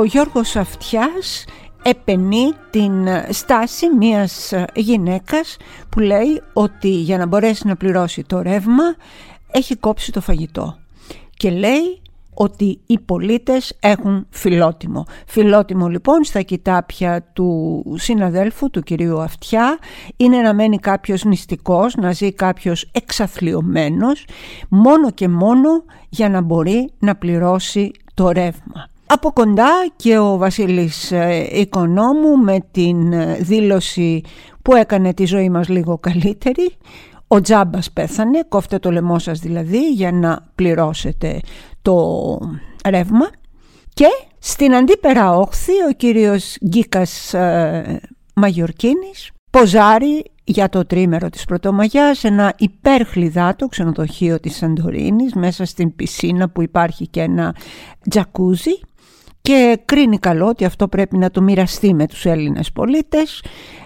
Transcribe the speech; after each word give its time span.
Ο 0.00 0.04
Γιώργος 0.04 0.56
Αυτιάς 0.56 1.44
επενεί 1.82 2.52
την 2.70 2.92
στάση 3.30 3.94
μιας 3.98 4.52
γυναίκας 4.74 5.56
που 5.88 6.00
λέει 6.00 6.42
ότι 6.52 6.88
για 6.88 7.18
να 7.18 7.26
μπορέσει 7.26 7.66
να 7.66 7.76
πληρώσει 7.76 8.22
το 8.22 8.42
ρεύμα 8.42 8.82
έχει 9.50 9.76
κόψει 9.76 10.12
το 10.12 10.20
φαγητό 10.20 10.76
και 11.36 11.50
λέει 11.50 12.02
ότι 12.34 12.80
οι 12.86 12.98
πολίτες 12.98 13.76
έχουν 13.80 14.26
φιλότιμο. 14.30 15.04
Φιλότιμο 15.26 15.88
λοιπόν 15.88 16.24
στα 16.24 16.42
κοιτάπια 16.42 17.22
του 17.32 17.82
συναδέλφου, 17.98 18.70
του 18.70 18.82
κυρίου 18.82 19.20
Αυτιά, 19.20 19.78
είναι 20.16 20.36
να 20.36 20.54
μένει 20.54 20.78
κάποιος 20.78 21.24
νηστικός, 21.24 21.94
να 21.94 22.12
ζει 22.12 22.32
κάποιος 22.32 22.90
εξαθλειωμένος, 22.92 24.26
μόνο 24.68 25.10
και 25.10 25.28
μόνο 25.28 25.84
για 26.08 26.28
να 26.28 26.40
μπορεί 26.40 26.90
να 26.98 27.16
πληρώσει 27.16 27.90
το 28.14 28.30
ρεύμα. 28.30 28.88
Από 29.12 29.32
κοντά 29.32 29.70
και 29.96 30.18
ο 30.18 30.36
Βασίλης 30.36 31.12
ε, 31.12 31.48
Οικονόμου 31.52 32.36
με 32.36 32.58
την 32.70 33.12
ε, 33.12 33.34
δήλωση 33.34 34.22
που 34.62 34.74
έκανε 34.74 35.14
τη 35.14 35.24
ζωή 35.24 35.48
μας 35.48 35.68
λίγο 35.68 35.98
καλύτερη. 35.98 36.72
Ο 37.26 37.40
Τζάμπας 37.40 37.90
πέθανε, 37.90 38.44
κόφτε 38.48 38.78
το 38.78 38.90
λαιμό 38.90 39.18
σας 39.18 39.38
δηλαδή 39.38 39.90
για 39.90 40.12
να 40.12 40.48
πληρώσετε 40.54 41.40
το 41.82 42.38
ρεύμα. 42.88 43.30
Και 43.94 44.06
στην 44.38 44.74
αντίπερα 44.74 45.36
όχθη 45.36 45.72
ο 45.90 45.92
κύριος 45.92 46.56
Γκίκας 46.68 47.34
ε, 47.34 48.00
Μαγιορκίνης 48.34 49.30
ποζάρει 49.50 50.24
για 50.44 50.68
το 50.68 50.86
τρίμερο 50.86 51.30
της 51.30 51.44
Πρωτομαγιάς 51.44 52.24
ένα 52.24 52.54
υπέρχλιδάτο 52.58 53.66
ξενοδοχείο 53.66 54.40
της 54.40 54.56
Σαντορίνης 54.56 55.34
μέσα 55.34 55.64
στην 55.64 55.94
πισίνα 55.94 56.48
που 56.48 56.62
υπάρχει 56.62 57.06
και 57.08 57.20
ένα 57.20 57.54
τζακούζι 58.10 58.80
και 59.42 59.80
κρίνει 59.84 60.18
καλό 60.18 60.46
ότι 60.46 60.64
αυτό 60.64 60.88
πρέπει 60.88 61.16
να 61.16 61.30
το 61.30 61.42
μοιραστεί 61.42 61.94
με 61.94 62.06
τους 62.06 62.24
Έλληνες 62.24 62.72
πολίτες 62.72 63.42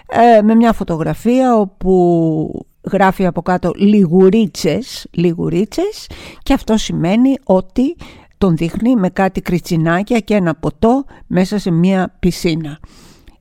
ε, 0.09 0.41
με 0.41 0.55
μια 0.55 0.73
φωτογραφία 0.73 1.57
όπου 1.57 2.65
γράφει 2.91 3.25
από 3.25 3.41
κάτω 3.41 3.71
λιγουρίτσες, 3.75 5.07
λιγουρίτσες 5.11 6.09
και 6.43 6.53
αυτό 6.53 6.77
σημαίνει 6.77 7.35
ότι 7.43 7.95
τον 8.37 8.55
δείχνει 8.55 8.95
με 8.95 9.09
κάτι 9.09 9.41
κριτσινάκια 9.41 10.19
και 10.19 10.35
ένα 10.35 10.55
ποτό 10.55 11.05
μέσα 11.27 11.59
σε 11.59 11.71
μια 11.71 12.15
πισίνα. 12.19 12.79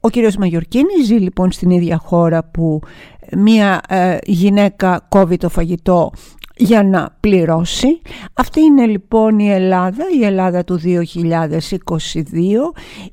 Ο 0.01 0.11
κύριος 0.11 0.37
Μαγιορκίνης 0.37 1.07
ζει 1.07 1.15
λοιπόν 1.15 1.53
στην 1.53 1.71
ίδια 1.71 1.97
χώρα 1.97 2.45
που 2.45 2.81
μια 3.37 3.81
ε, 3.89 4.17
γυναίκα 4.25 5.07
κόβει 5.09 5.37
το 5.37 5.49
φαγητό 5.49 6.11
για 6.57 6.83
να 6.83 7.17
πληρώσει. 7.21 8.01
Αυτή 8.35 8.61
είναι 8.61 8.87
λοιπόν 8.87 9.39
η 9.39 9.51
Ελλάδα, 9.51 10.05
η 10.21 10.25
Ελλάδα 10.25 10.65
του 10.65 10.81
2022, 10.85 10.91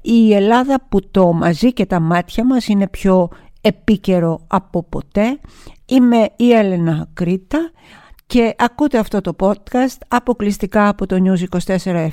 η 0.02 0.34
Ελλάδα 0.34 0.81
που 0.89 1.09
το 1.11 1.34
μαζί 1.34 1.73
και 1.73 1.86
τα 1.86 2.00
μάτια 2.00 2.45
μας 2.45 2.67
είναι 2.67 2.88
πιο 2.88 3.30
επίκαιρο 3.62 4.42
από 4.47 4.84
ποτέ. 4.84 5.39
Είμαι 5.86 6.30
η 6.36 6.52
Έλενα 6.52 7.08
Κρήτα 7.14 7.72
και 8.25 8.56
ακούτε 8.58 8.97
αυτό 8.97 9.22
το 9.22 9.36
podcast 9.39 9.97
αποκλειστικά 10.08 10.88
από 10.88 11.06
το 11.06 11.17
News 11.23 11.59
24-7 11.75 12.09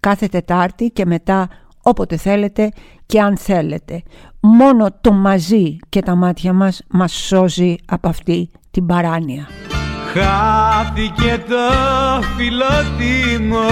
κάθε 0.00 0.26
Τετάρτη 0.26 0.90
και 0.90 1.06
μετά 1.06 1.48
όποτε 1.82 2.16
θέλετε 2.16 2.70
και 3.06 3.20
αν 3.20 3.36
θέλετε. 3.36 4.02
Μόνο 4.40 4.88
το 5.00 5.12
μαζί 5.12 5.76
και 5.88 6.00
τα 6.00 6.14
μάτια 6.14 6.52
μας 6.52 6.82
μας 6.88 7.12
σώζει 7.12 7.76
από 7.86 8.08
αυτή 8.08 8.50
την 8.70 8.86
παράνοια. 8.86 9.48
Χάθηκε 10.14 11.42
το 11.48 11.56
φιλότιμο. 12.36 13.70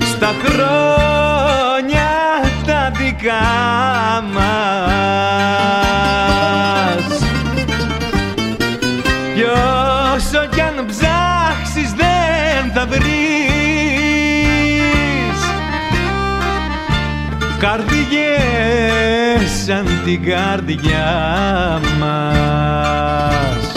Στα 0.00 0.34
χρόνια 0.44 2.10
τα 2.66 2.90
δικά 2.98 3.44
μας. 4.32 4.64
Κι 9.34 9.42
όσο 10.14 10.46
κι 10.54 10.60
αν 10.60 10.86
ψάξεις 10.86 11.92
δεν 11.92 12.72
θα 12.74 12.86
βρεις 12.86 13.24
Καρδιές 19.66 19.84
σαν 19.84 20.04
την 20.04 20.22
καρδιά 20.22 21.80
μας. 21.98 23.72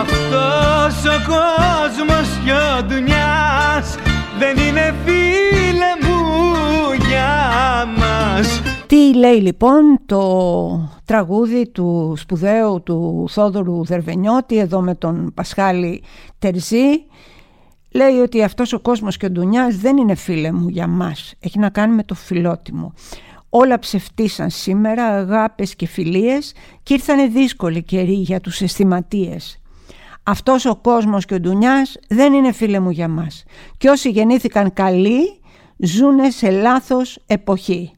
Αυτός 0.00 1.04
ο 1.04 1.18
κόσμος 1.26 2.28
κι 2.44 2.50
ο 2.50 2.82
ντουνιάς 2.86 3.94
δεν 4.38 4.56
είναι 4.56 4.94
φίλε 5.04 5.92
μου 6.02 6.22
για 7.08 7.84
μας. 7.98 8.62
Τι 8.86 9.14
λέει 9.14 9.40
λοιπόν 9.40 10.00
το 10.06 10.22
τραγούδι 11.04 11.68
του 11.68 12.14
σπουδαίου 12.16 12.82
του 12.82 13.26
Θόδωρου 13.30 13.84
Δερβενιώτη 13.84 14.58
εδώ 14.58 14.80
με 14.80 14.94
τον 14.94 15.32
Πασχάλη 15.34 16.02
Τερζή 16.38 17.04
λέει 17.94 18.18
ότι 18.18 18.42
αυτός 18.42 18.72
ο 18.72 18.80
κόσμος 18.80 19.16
και 19.16 19.26
ο 19.26 19.30
Ντουνιάς 19.30 19.76
δεν 19.76 19.96
είναι 19.96 20.14
φίλε 20.14 20.52
μου 20.52 20.68
για 20.68 20.86
μας. 20.86 21.34
Έχει 21.40 21.58
να 21.58 21.70
κάνει 21.70 21.94
με 21.94 22.02
το 22.02 22.14
φιλότιμο. 22.14 22.92
Όλα 23.48 23.78
ψευτήσαν 23.78 24.50
σήμερα 24.50 25.04
αγάπες 25.04 25.74
και 25.74 25.86
φιλίες 25.86 26.52
και 26.82 26.94
ήρθανε 26.94 27.26
δύσκολοι 27.26 27.82
καιροί 27.82 28.12
για 28.12 28.40
τους 28.40 28.60
αισθηματίες. 28.60 29.62
Αυτός 30.22 30.64
ο 30.64 30.76
κόσμος 30.76 31.24
και 31.24 31.34
ο 31.34 31.40
Ντουνιάς 31.40 31.96
δεν 32.08 32.32
είναι 32.32 32.52
φίλε 32.52 32.78
μου 32.80 32.90
για 32.90 33.08
μας. 33.08 33.44
Και 33.78 33.88
όσοι 33.88 34.10
γεννήθηκαν 34.10 34.72
καλοί 34.72 35.40
ζούνε 35.76 36.30
σε 36.30 36.50
λάθος 36.50 37.18
εποχή. 37.26 37.94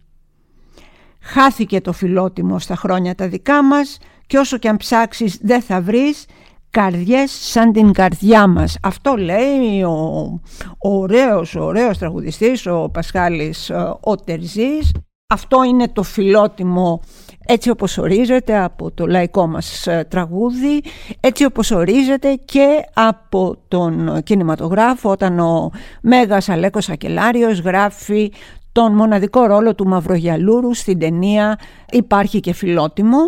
Χάθηκε 1.20 1.80
το 1.80 1.92
φιλότιμο 1.92 2.58
στα 2.58 2.76
χρόνια 2.76 3.14
τα 3.14 3.28
δικά 3.28 3.62
μας 3.62 3.98
και 4.26 4.38
όσο 4.38 4.58
και 4.58 4.68
αν 4.68 4.76
ψάξεις 4.76 5.38
δεν 5.42 5.62
θα 5.62 5.80
βρεις 5.80 6.26
καρδιές 6.76 7.30
σαν 7.30 7.72
την 7.72 7.92
καρδιά 7.92 8.46
μας. 8.46 8.78
Αυτό 8.82 9.14
λέει 9.14 9.82
ο, 9.82 10.40
ο 10.78 10.88
ωραίος, 10.88 11.54
ο 11.54 11.64
ωραίος 11.64 11.98
τραγουδιστής, 11.98 12.66
ο 12.66 12.90
Πασχάλης 12.92 13.70
ε, 13.70 13.94
ο 14.00 14.14
Τερζής. 14.16 14.92
Αυτό 15.28 15.62
είναι 15.62 15.88
το 15.88 16.02
φιλότιμο 16.02 17.00
έτσι 17.46 17.70
όπως 17.70 17.98
ορίζεται 17.98 18.58
από 18.58 18.90
το 18.90 19.06
λαϊκό 19.06 19.46
μας 19.46 19.86
ε, 19.86 20.06
τραγούδι, 20.10 20.82
έτσι 21.20 21.44
όπως 21.44 21.70
ορίζεται 21.70 22.34
και 22.44 22.84
από 22.94 23.56
τον 23.68 24.22
κινηματογράφο 24.22 25.10
όταν 25.10 25.38
ο 25.38 25.70
Μέγας 26.02 26.48
Αλέκος 26.48 26.88
Ακελάριος 26.88 27.60
γράφει 27.60 28.32
τον 28.72 28.92
μοναδικό 28.92 29.46
ρόλο 29.46 29.74
του 29.74 29.86
Μαυρογιαλούρου 29.86 30.74
στην 30.74 30.98
ταινία 30.98 31.58
«Υπάρχει 31.90 32.40
και 32.40 32.52
φιλότιμο» 32.52 33.18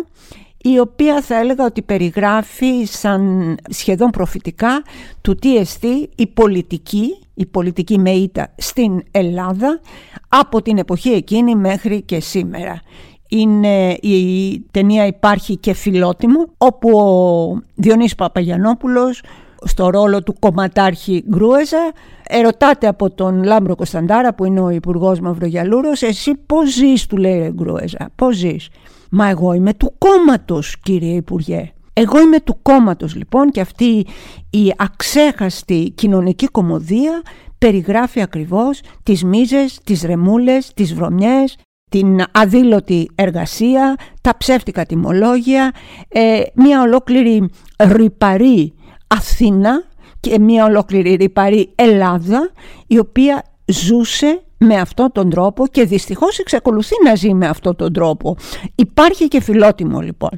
η 0.61 0.79
οποία 0.79 1.21
θα 1.21 1.39
έλεγα 1.39 1.65
ότι 1.65 1.81
περιγράφει 1.81 2.85
σαν 2.85 3.55
σχεδόν 3.69 4.09
προφητικά 4.09 4.81
του 5.21 5.35
τι 5.35 5.57
εστί 5.57 6.09
η 6.15 6.27
πολιτική, 6.27 7.19
η 7.33 7.45
πολιτική 7.45 7.99
μίντια 7.99 8.53
στην 8.57 9.03
Ελλάδα 9.11 9.79
από 10.27 10.61
την 10.61 10.77
εποχή 10.77 11.09
εκείνη 11.09 11.55
μέχρι 11.55 12.01
και 12.01 12.19
σήμερα. 12.19 12.81
Είναι 13.29 13.91
η 13.91 14.59
ταινία 14.71 15.05
«Υπάρχει 15.05 15.57
και 15.57 15.73
φιλότιμο» 15.73 16.45
όπου 16.57 16.99
ο 16.99 17.61
Διονύσης 17.75 18.15
Παπαγιαννόπουλος 18.15 19.21
στο 19.63 19.89
ρόλο 19.89 20.23
του 20.23 20.35
κομματάρχη 20.39 21.23
Γκρούεζα 21.29 21.91
ερωτάται 22.27 22.87
από 22.87 23.09
τον 23.09 23.43
Λάμπρο 23.43 23.75
Κωνσταντάρα 23.75 24.33
που 24.33 24.45
είναι 24.45 24.59
ο 24.59 24.69
Υπουργός 24.69 25.19
Μαυρογιαλούρος 25.19 26.01
«Εσύ 26.01 26.35
πώς 26.45 26.73
ζεις» 26.73 27.05
του 27.05 27.17
λέει 27.17 27.51
Γκρούεζα, 27.53 28.09
πώς 28.15 28.35
ζεις. 28.35 28.69
Μα 29.09 29.27
εγώ 29.27 29.53
είμαι 29.53 29.73
του 29.73 29.93
κόμματος 29.97 30.77
κύριε 30.79 31.15
Υπουργέ. 31.15 31.73
Εγώ 31.93 32.21
είμαι 32.21 32.39
του 32.39 32.59
κόμματος 32.61 33.15
λοιπόν 33.15 33.49
και 33.49 33.61
αυτή 33.61 34.05
η 34.49 34.73
αξέχαστη 34.77 35.91
κοινωνική 35.95 36.47
κομμωδία 36.47 37.21
περιγράφει 37.57 38.21
ακριβώς 38.21 38.81
τις 39.03 39.23
μίζες, 39.23 39.79
τις 39.83 40.01
ρεμούλες, 40.01 40.73
τις 40.73 40.93
βρωμιές, 40.93 41.57
την 41.89 42.23
αδήλωτη 42.31 43.09
εργασία, 43.15 43.95
τα 44.21 44.37
ψεύτικα 44.37 44.85
τιμολόγια, 44.85 45.71
ε, 46.07 46.41
μια 46.53 46.81
ολόκληρη 46.81 47.49
ρυπαρή 47.77 48.73
Αθήνα 49.07 49.83
και 50.19 50.39
μια 50.39 50.65
ολόκληρη 50.65 51.15
ρυπαρή 51.15 51.71
Ελλάδα 51.75 52.51
η 52.87 52.97
οποία 52.97 53.43
ζούσε 53.71 54.41
με 54.57 54.75
αυτόν 54.75 55.11
τον 55.11 55.29
τρόπο 55.29 55.67
και 55.67 55.85
δυστυχώς 55.85 56.39
εξακολουθεί 56.39 56.95
να 57.05 57.15
ζει 57.15 57.33
με 57.33 57.47
αυτόν 57.47 57.75
τον 57.75 57.93
τρόπο. 57.93 58.35
Υπάρχει 58.75 59.27
και 59.27 59.41
φιλότιμο 59.41 59.99
λοιπόν. 59.99 60.29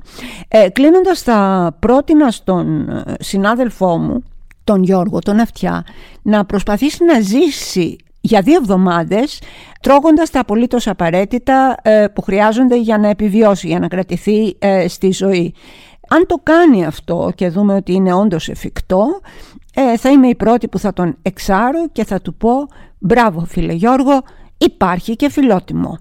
Ε, 0.47 0.69
κλείνοντας 0.69 1.21
θα 1.21 1.71
πρότεινα 1.79 2.31
στον 2.31 2.89
ε, 2.89 3.03
συνάδελφό 3.19 3.97
μου, 3.97 4.23
τον 4.63 4.83
Γιώργο, 4.83 5.19
τον 5.19 5.39
Αυτιά, 5.39 5.83
να 6.21 6.45
προσπαθήσει 6.45 7.03
να 7.03 7.19
ζήσει 7.19 7.95
για 8.21 8.41
δύο 8.41 8.55
εβδομάδες 8.55 9.41
τρώγοντας 9.81 10.29
τα 10.29 10.39
απολύτως 10.39 10.87
απαραίτητα 10.87 11.75
ε, 11.81 12.05
που 12.13 12.21
χρειάζονται 12.21 12.77
για 12.77 12.97
να 12.97 13.07
επιβιώσει, 13.07 13.67
για 13.67 13.79
να 13.79 13.87
κρατηθεί 13.87 14.55
ε, 14.59 14.87
στη 14.87 15.11
ζωή. 15.11 15.53
Αν 16.09 16.25
το 16.25 16.39
κάνει 16.43 16.85
αυτό 16.85 17.31
και 17.35 17.49
δούμε 17.49 17.73
ότι 17.75 17.93
είναι 17.93 18.13
όντως 18.13 18.49
εφικτό, 18.49 19.05
ε, 19.73 19.97
θα 19.97 20.09
είμαι 20.09 20.27
η 20.27 20.35
πρώτη 20.35 20.67
που 20.67 20.79
θα 20.79 20.93
τον 20.93 21.17
εξάρω 21.21 21.87
και 21.91 22.05
θα 22.05 22.21
του 22.21 22.33
πω 22.35 22.51
«Μπράβο 22.97 23.45
φίλε 23.45 23.73
Γιώργο, 23.73 24.21
υπάρχει 24.57 25.15
και 25.15 25.29
φιλότιμο». 25.29 25.99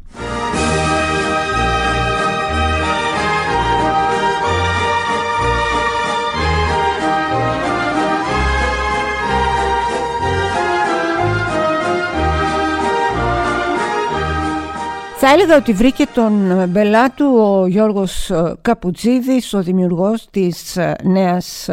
Θα 15.22 15.32
έλεγα 15.32 15.56
ότι 15.56 15.72
βρήκε 15.72 16.06
τον 16.14 16.50
ε, 16.50 16.66
μπελά 16.66 17.10
του 17.10 17.26
ο 17.36 17.66
Γιώργος 17.66 18.30
ε, 18.30 18.54
Καπουτζίδης, 18.62 19.54
ο 19.54 19.62
δημιουργός 19.62 20.28
της 20.30 20.76
ε, 20.76 20.96
νέας 21.02 21.68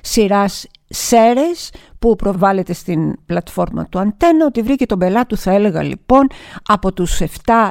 σειράς 0.00 0.66
Σέρες 0.92 1.70
που 1.98 2.16
προβάλλεται 2.16 2.72
στην 2.72 3.24
πλατφόρμα 3.26 3.86
του 3.86 3.98
Αντένα 3.98 4.46
ότι 4.46 4.62
βρήκε 4.62 4.86
τον 4.86 4.98
πελά 4.98 5.26
του 5.26 5.36
θα 5.36 5.52
έλεγα 5.52 5.82
λοιπόν 5.82 6.26
από 6.66 6.92
τους 6.92 7.20
7 7.20 7.26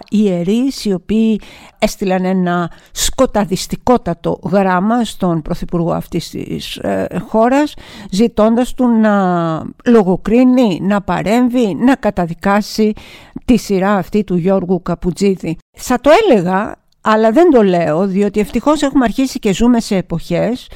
ιερείς 0.09 0.85
οι 0.85 0.93
οποίοι 0.93 1.41
έστειλαν 1.79 2.25
ένα 2.25 2.71
σκοταδιστικότατο 2.91 4.39
γράμμα 4.43 5.03
στον 5.03 5.41
Πρωθυπουργό 5.41 5.91
αυτής 5.91 6.29
της 6.29 6.75
ε, 6.77 7.07
χώρας 7.27 7.73
ζητώντας 8.11 8.73
του 8.73 8.87
να 8.87 9.63
λογοκρίνει, 9.85 10.79
να 10.81 11.01
παρέμβει, 11.01 11.75
να 11.75 11.95
καταδικάσει 11.95 12.93
τη 13.45 13.57
σειρά 13.57 13.95
αυτή 13.95 14.23
του 14.23 14.35
Γιώργου 14.35 14.81
Καπουτζίδη. 14.81 15.57
Θα 15.77 15.99
το 15.99 16.09
έλεγα 16.23 16.80
αλλά 17.01 17.31
δεν 17.31 17.51
το 17.51 17.63
λέω 17.63 18.07
διότι 18.07 18.39
ευτυχώς 18.39 18.81
έχουμε 18.81 19.03
αρχίσει 19.03 19.39
και 19.39 19.53
ζούμε 19.53 19.79
σε 19.79 19.95
εποχές 19.95 20.69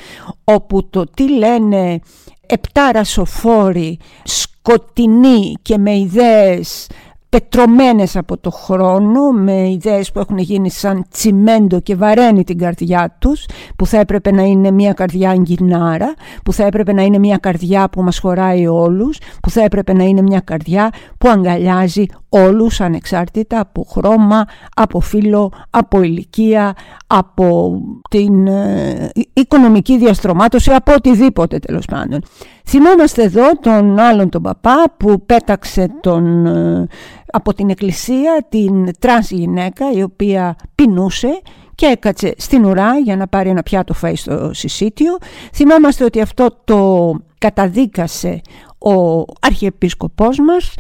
όπου 0.44 0.89
το 0.89 1.06
τι 1.06 1.30
λένε 1.30 2.00
επτάρα 2.48 3.04
σοφόροι, 3.04 4.00
σκοτεινοί 4.24 5.54
και 5.62 5.77
με 5.77 5.98
ιδέες 5.98 6.88
πετρωμένες 7.36 8.16
από 8.16 8.38
το 8.38 8.50
χρόνο 8.52 9.32
με 9.32 9.70
ιδέες 9.70 10.12
που 10.12 10.20
έχουν 10.20 10.38
γίνει 10.38 10.70
σαν 10.70 11.06
τσιμέντο 11.10 11.80
και 11.80 11.96
βαραίνει 11.96 12.44
την 12.44 12.58
καρδιά 12.58 13.16
τους 13.20 13.46
που 13.76 13.86
θα 13.86 14.00
έπρεπε 14.00 14.32
να 14.32 14.44
είναι 14.44 14.72
μια 14.72 14.94
καρδιά 14.94 15.30
αγκινάρα 15.30 16.14
που 16.44 16.54
θα 16.54 16.66
έπρεπε 16.66 16.94
να 16.94 17.02
είναι 17.02 17.18
μια 17.18 17.38
καρδιά 17.38 17.90
που 17.90 18.04
μας 18.04 18.20
χωράει 18.20 18.68
όλους 18.68 19.18
που 19.42 19.50
θα 19.50 19.64
έπρεπε 19.64 19.94
να 19.94 20.04
είναι 20.04 20.22
μια 20.22 20.40
καρδιά 20.40 20.90
που 21.18 21.30
αγκαλιάζει 21.30 22.06
όλους 22.30 22.82
ανεξάρτητα 22.82 23.60
από 23.60 23.84
χρώμα, 23.90 24.46
από 24.76 25.00
φύλο, 25.00 25.52
από 25.70 26.02
ηλικία, 26.02 26.74
από 27.08 27.80
την 28.10 28.48
ε, 28.48 29.10
οικονομική 29.34 29.98
διαστρωμάτωση, 29.98 30.72
από 30.72 30.94
οτιδήποτε 30.94 31.60
τέλος 31.60 31.86
πάντων. 31.86 32.22
Θυμόμαστε 32.68 33.24
εδώ 33.24 33.52
τον 33.60 34.00
άλλον 34.00 34.30
τον 34.30 34.42
παπά 34.42 34.84
που 34.98 35.26
πέταξε 35.26 35.92
τον, 36.02 36.46
ε, 36.46 36.88
από 37.32 37.54
την 37.54 37.70
εκκλησία 37.70 38.46
την 38.50 38.92
τρανς 39.00 39.32
γυναίκα 39.32 39.92
η 39.92 40.04
οποία 40.04 40.56
πεινούσε 40.76 41.42
και 41.76 41.86
έκατσε 41.86 42.34
στην 42.38 42.66
ουρά 42.66 42.98
για 42.98 43.16
να 43.16 43.28
πάρει 43.28 43.50
ένα 43.50 43.64
πιάτο 43.64 43.96
φαΐ 44.02 44.14
στο 44.16 44.54
συσίτιο. 44.54 45.18
Θυμόμαστε 45.54 46.04
ότι 46.04 46.22
αυτό 46.22 46.62
το 46.64 47.12
καταδίκασε 47.38 48.42
ο 48.78 49.24
αρχιεπίσκοπός 49.42 50.40
μας 50.40 50.74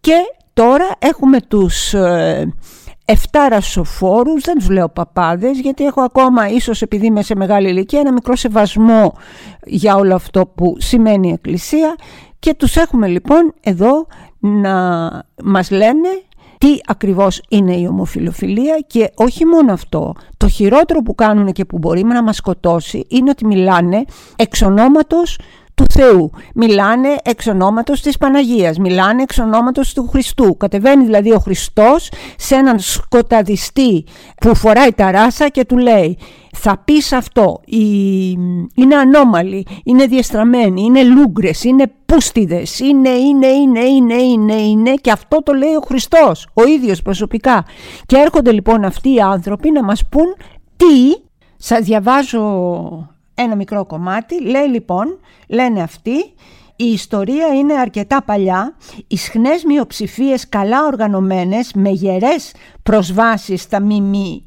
και 0.00 0.16
τώρα 0.52 0.86
έχουμε 0.98 1.40
τους 1.40 1.94
ε, 1.94 2.52
εφτάρα 3.10 3.60
σοφόρους, 3.60 4.42
δεν 4.42 4.58
τους 4.58 4.68
λέω 4.68 4.88
παπάδες 4.88 5.58
γιατί 5.60 5.84
έχω 5.84 6.00
ακόμα 6.00 6.48
ίσως 6.48 6.82
επειδή 6.82 7.06
είμαι 7.06 7.22
σε 7.22 7.36
μεγάλη 7.36 7.68
ηλικία 7.68 8.00
ένα 8.00 8.12
μικρό 8.12 8.36
σεβασμό 8.36 9.14
για 9.64 9.96
όλο 9.96 10.14
αυτό 10.14 10.46
που 10.46 10.76
σημαίνει 10.78 11.28
η 11.28 11.32
Εκκλησία 11.32 11.94
και 12.38 12.54
τους 12.54 12.76
έχουμε 12.76 13.06
λοιπόν 13.06 13.54
εδώ 13.60 14.06
να 14.38 15.08
μας 15.42 15.70
λένε 15.70 16.08
τι 16.58 16.78
ακριβώς 16.86 17.42
είναι 17.48 17.76
η 17.76 17.86
ομοφιλοφιλία 17.86 18.78
και 18.86 19.10
όχι 19.14 19.44
μόνο 19.44 19.72
αυτό. 19.72 20.14
Το 20.36 20.48
χειρότερο 20.48 21.02
που 21.02 21.14
κάνουν 21.14 21.52
και 21.52 21.64
που 21.64 21.78
μπορεί 21.78 22.04
να 22.04 22.22
μας 22.22 22.36
σκοτώσει 22.36 23.06
είναι 23.08 23.30
ότι 23.30 23.46
μιλάνε 23.46 24.04
εξ 24.36 24.62
ονόματος 24.62 25.38
του 25.78 25.84
Θεού. 25.92 26.30
Μιλάνε 26.54 27.16
εξ 27.22 27.46
ονόματος 27.46 28.00
της 28.00 28.18
Παναγίας, 28.18 28.78
μιλάνε 28.78 29.22
εξ 29.22 29.38
ονόματος 29.38 29.92
του 29.92 30.08
Χριστού. 30.08 30.56
Κατεβαίνει 30.56 31.04
δηλαδή 31.04 31.32
ο 31.32 31.38
Χριστός 31.38 32.10
σε 32.36 32.54
έναν 32.54 32.78
σκοταδιστή 32.78 34.04
που 34.40 34.54
φοράει 34.54 34.92
τα 34.92 35.10
ράσα 35.10 35.48
και 35.48 35.64
του 35.64 35.76
λέει 35.76 36.18
θα 36.52 36.82
πεις 36.84 37.12
αυτό, 37.12 37.60
είναι 38.74 38.96
ανώμαλοι, 38.96 39.66
είναι 39.84 40.06
διαστραμμένοι, 40.06 40.82
είναι 40.82 41.02
λούγκρες, 41.02 41.64
είναι 41.64 41.92
πούστιδες, 42.06 42.78
είναι, 42.78 43.08
είναι, 43.08 43.46
είναι, 43.46 43.80
είναι, 43.80 44.14
είναι, 44.14 44.54
είναι 44.54 44.94
και 44.94 45.10
αυτό 45.10 45.42
το 45.42 45.52
λέει 45.52 45.74
ο 45.74 45.80
Χριστός, 45.86 46.48
ο 46.54 46.64
ίδιος 46.64 47.02
προσωπικά. 47.02 47.64
Και 48.06 48.16
έρχονται 48.16 48.52
λοιπόν 48.52 48.84
αυτοί 48.84 49.14
οι 49.14 49.20
άνθρωποι 49.20 49.70
να 49.70 49.84
μας 49.84 50.08
πούν 50.08 50.36
τι, 50.76 51.22
σας 51.56 51.80
διαβάζω 51.80 52.42
ένα 53.38 53.56
μικρό 53.56 53.84
κομμάτι. 53.84 54.42
Λέει 54.42 54.66
λοιπόν, 54.66 55.18
λένε 55.48 55.82
αυτοί, 55.82 56.16
η 56.76 56.84
ιστορία 56.84 57.46
είναι 57.46 57.74
αρκετά 57.74 58.22
παλιά, 58.22 58.76
ισχνές 59.06 59.64
μειοψηφίες 59.64 60.48
καλά 60.48 60.84
οργανωμένες 60.84 61.72
με 61.74 61.90
γερές 61.90 62.52
προσβάσεις 62.82 63.62
στα 63.62 63.80
ΜΜΕ 63.80 64.42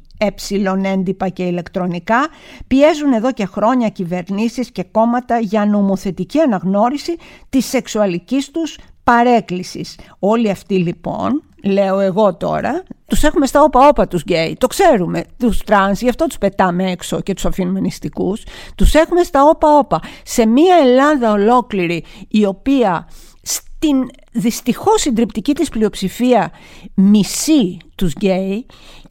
έντυπα 0.82 1.28
και 1.28 1.42
ηλεκτρονικά 1.42 2.28
πιέζουν 2.66 3.12
εδώ 3.12 3.32
και 3.32 3.46
χρόνια 3.46 3.88
κυβερνήσεις 3.88 4.70
και 4.70 4.82
κόμματα 4.82 5.38
για 5.38 5.66
νομοθετική 5.66 6.38
αναγνώριση 6.38 7.16
της 7.48 7.66
σεξουαλικής 7.66 8.50
τους 8.50 8.78
παρέκκλησης. 9.04 9.98
Όλοι 10.18 10.50
αυτοί 10.50 10.74
λοιπόν 10.74 11.42
λέω 11.64 12.00
εγώ 12.00 12.34
τώρα, 12.34 12.82
τους 13.06 13.22
έχουμε 13.22 13.46
στα 13.46 13.62
όπα-όπα 13.62 14.08
τους 14.08 14.22
γκέι, 14.22 14.56
το 14.60 14.66
ξέρουμε, 14.66 15.24
τους 15.38 15.62
τρανς, 15.64 16.00
γι' 16.00 16.08
αυτό 16.08 16.26
τους 16.26 16.38
πετάμε 16.38 16.90
έξω 16.90 17.20
και 17.20 17.34
τους 17.34 17.44
αφήνουμε 17.44 17.80
νηστικούς, 17.80 18.42
τους 18.74 18.94
έχουμε 18.94 19.22
στα 19.22 19.44
όπα-όπα. 19.44 20.00
Σε 20.24 20.46
μια 20.46 20.76
Ελλάδα 20.76 21.30
ολόκληρη 21.32 22.04
η 22.28 22.44
οποία 22.44 23.08
στην 23.42 24.10
δυστυχώς 24.32 25.00
συντριπτική 25.00 25.54
της 25.54 25.68
πλειοψηφία 25.68 26.50
μισεί 26.94 27.76
τους 27.94 28.12
γκέι, 28.12 28.66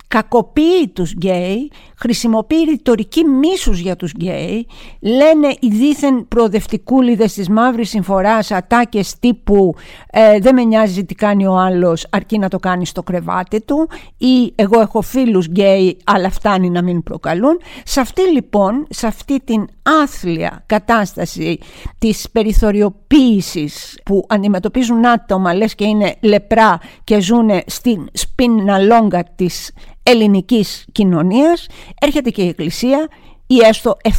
κακοποιεί 0.07 0.87
τους 0.87 1.11
γκέι, 1.11 1.71
χρησιμοποιεί 2.01 2.63
ρητορική 2.69 3.23
μίσους 3.23 3.79
για 3.79 3.95
τους 3.95 4.11
γκέι, 4.11 4.67
λένε 4.99 5.55
οι 5.59 5.67
δήθεν 5.67 6.27
προοδευτικούλιδες 6.27 7.33
της 7.33 7.49
μαύρης 7.49 7.89
συμφοράς 7.89 8.51
ατάκες 8.51 9.19
τύπου 9.19 9.75
ε, 10.11 10.39
«δεν 10.39 10.55
με 10.55 10.63
νοιάζει 10.63 11.05
τι 11.05 11.15
κάνει 11.15 11.47
ο 11.47 11.55
άλλος 11.55 12.07
αρκεί 12.09 12.37
να 12.37 12.47
το 12.47 12.59
κάνει 12.59 12.85
στο 12.85 13.03
κρεβάτι 13.03 13.61
του» 13.61 13.89
ή 14.17 14.53
«εγώ 14.55 14.79
έχω 14.79 15.01
φίλους 15.01 15.45
γκέι 15.45 15.97
αλλά 16.03 16.29
φτάνει 16.29 16.69
να 16.69 16.81
μην 16.81 17.03
προκαλούν». 17.03 17.59
Σε 17.83 17.99
αυτή 17.99 18.21
λοιπόν, 18.21 18.87
σε 18.89 19.07
αυτή 19.07 19.39
την 19.43 19.67
άθλια 20.03 20.63
κατάσταση 20.65 21.59
της 21.97 22.29
περιθωριοποίησης 22.31 23.99
που 24.05 24.25
αντιμετωπίζουν 24.29 25.05
άτομα 25.05 25.53
λες 25.53 25.75
και 25.75 25.85
είναι 25.85 26.15
λεπρά 26.19 26.79
και 27.03 27.19
ζουν 27.19 27.49
στην 27.65 28.09
σπίνα 28.13 28.77
λόγκα 28.77 29.23
της 29.35 29.71
ελληνικής 30.11 30.85
κοινωνίας 30.91 31.67
έρχεται 32.01 32.29
και 32.29 32.41
η 32.41 32.47
Εκκλησία 32.47 33.07
ή 33.47 33.57
έστω 33.63 33.97
7 34.03 34.09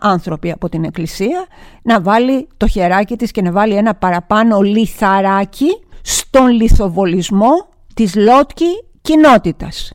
άνθρωποι 0.00 0.50
από 0.50 0.68
την 0.68 0.84
Εκκλησία 0.84 1.46
να 1.82 2.00
βάλει 2.00 2.48
το 2.56 2.66
χεράκι 2.66 3.16
της 3.16 3.30
και 3.30 3.42
να 3.42 3.52
βάλει 3.52 3.74
ένα 3.74 3.94
παραπάνω 3.94 4.60
λιθαράκι 4.60 5.68
στον 6.02 6.48
λιθοβολισμό 6.48 7.50
της 7.94 8.14
λότκι 8.14 8.84
κοινότητας. 9.00 9.92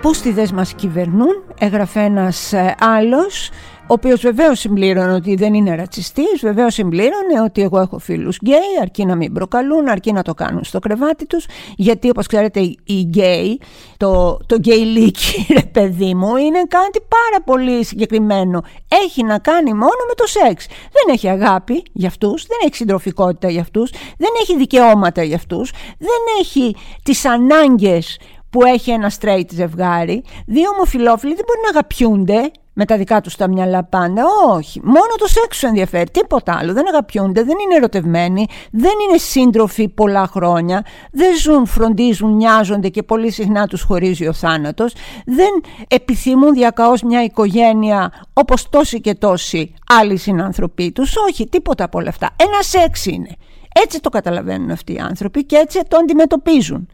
Οι 0.00 0.02
πούστιδες 0.02 0.52
μας 0.52 0.74
κυβερνούν, 0.74 1.42
έγραφε 1.58 2.00
ένας 2.00 2.52
ε, 2.52 2.74
άλλος, 2.80 3.50
ο 3.80 3.92
οποίος 3.92 4.20
βεβαίως 4.20 4.58
συμπλήρωνε 4.58 5.12
ότι 5.12 5.34
δεν 5.34 5.54
είναι 5.54 5.74
ρατσιστής, 5.74 6.40
βεβαίως 6.40 6.74
συμπλήρωνε 6.74 7.40
ότι 7.44 7.62
εγώ 7.62 7.80
έχω 7.80 7.98
φίλους 7.98 8.38
γκέι, 8.44 8.78
αρκεί 8.80 9.04
να 9.04 9.14
μην 9.14 9.32
προκαλούν, 9.32 9.88
αρκεί 9.88 10.12
να 10.12 10.22
το 10.22 10.34
κάνουν 10.34 10.64
στο 10.64 10.78
κρεβάτι 10.78 11.26
τους. 11.26 11.46
Γιατί 11.76 12.08
όπως 12.08 12.26
ξέρετε, 12.26 12.60
οι 12.60 13.00
γκέι, 13.00 13.60
το, 13.96 14.38
το 14.46 14.54
γκεϊλίκι, 14.54 15.46
ρε 15.58 15.62
παιδί 15.62 16.14
μου, 16.14 16.36
είναι 16.36 16.62
κάτι 16.68 17.00
πάρα 17.08 17.42
πολύ 17.44 17.84
συγκεκριμένο. 17.84 18.62
Έχει 19.04 19.22
να 19.22 19.38
κάνει 19.38 19.72
μόνο 19.72 20.00
με 20.08 20.14
το 20.14 20.26
σεξ. 20.26 20.66
Δεν 20.66 21.14
έχει 21.14 21.28
αγάπη 21.28 21.82
για 21.92 22.08
αυτούς, 22.08 22.46
δεν 22.46 22.58
έχει 22.64 22.76
συντροφικότητα 22.76 23.50
για 23.50 23.60
αυτούς, 23.60 23.90
δεν 23.90 24.30
έχει 24.42 24.56
δικαιώματα 24.56 25.22
για 25.22 25.36
αυτούς, 25.36 25.72
δεν 25.98 26.40
έχει 26.40 26.76
τις 27.02 27.24
ανάγκες 27.24 28.18
που 28.50 28.64
έχει 28.64 28.90
ένα 28.90 29.12
straight 29.20 29.50
ζευγάρι, 29.50 30.24
δύο 30.46 30.70
ομοφιλόφιλοι 30.70 31.34
δεν 31.34 31.44
μπορεί 31.46 31.60
να 31.62 31.68
αγαπιούνται 31.68 32.50
με 32.72 32.84
τα 32.84 32.96
δικά 32.96 33.20
τους 33.20 33.36
τα 33.36 33.48
μυαλά 33.48 33.84
πάντα. 33.84 34.22
Όχι, 34.48 34.80
μόνο 34.84 35.14
το 35.18 35.26
σεξ 35.26 35.56
σου 35.56 35.66
ενδιαφέρει, 35.66 36.10
τίποτα 36.10 36.56
άλλο. 36.60 36.72
Δεν 36.72 36.88
αγαπιούνται, 36.88 37.42
δεν 37.42 37.56
είναι 37.58 37.74
ερωτευμένοι, 37.74 38.46
δεν 38.70 38.92
είναι 39.08 39.18
σύντροφοι 39.18 39.88
πολλά 39.88 40.26
χρόνια, 40.26 40.84
δεν 41.12 41.36
ζουν, 41.36 41.66
φροντίζουν, 41.66 42.36
νοιάζονται 42.36 42.88
και 42.88 43.02
πολύ 43.02 43.30
συχνά 43.30 43.66
τους 43.66 43.82
χωρίζει 43.82 44.26
ο 44.26 44.32
θάνατος, 44.32 44.94
δεν 45.26 45.50
επιθυμούν 45.88 46.52
διακαώς 46.52 47.02
μια 47.02 47.22
οικογένεια 47.22 48.12
όπως 48.32 48.68
τόσοι 48.68 49.00
και 49.00 49.14
τόσοι 49.14 49.74
άλλοι 50.00 50.16
συνανθρωποί 50.16 50.92
τους. 50.92 51.16
Όχι, 51.16 51.48
τίποτα 51.48 51.84
από 51.84 51.98
όλα 51.98 52.08
αυτά. 52.08 52.30
Ένα 52.36 52.62
σεξ 52.62 53.06
είναι. 53.06 53.36
Έτσι 53.72 54.00
το 54.00 54.08
καταλαβαίνουν 54.08 54.70
αυτοί 54.70 54.92
οι 54.92 54.98
άνθρωποι 54.98 55.44
και 55.44 55.56
έτσι 55.56 55.80
το 55.88 55.96
αντιμετωπίζουν. 55.96 56.88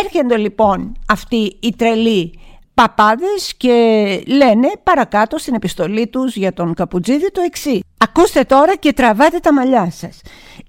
Έρχονται 0.00 0.36
λοιπόν 0.36 0.92
αυτοί 1.08 1.56
οι 1.60 1.74
τρελοί 1.76 2.38
παπάδες 2.74 3.54
και 3.56 3.70
λένε 4.26 4.70
παρακάτω 4.82 5.38
στην 5.38 5.54
επιστολή 5.54 6.06
τους 6.06 6.36
για 6.36 6.52
τον 6.52 6.74
Καπουτζίδη 6.74 7.30
το 7.30 7.40
εξής. 7.40 7.80
Ακούστε 7.98 8.44
τώρα 8.44 8.76
και 8.76 8.92
τραβάτε 8.92 9.38
τα 9.38 9.52
μαλλιά 9.52 9.90
σας. 9.90 10.20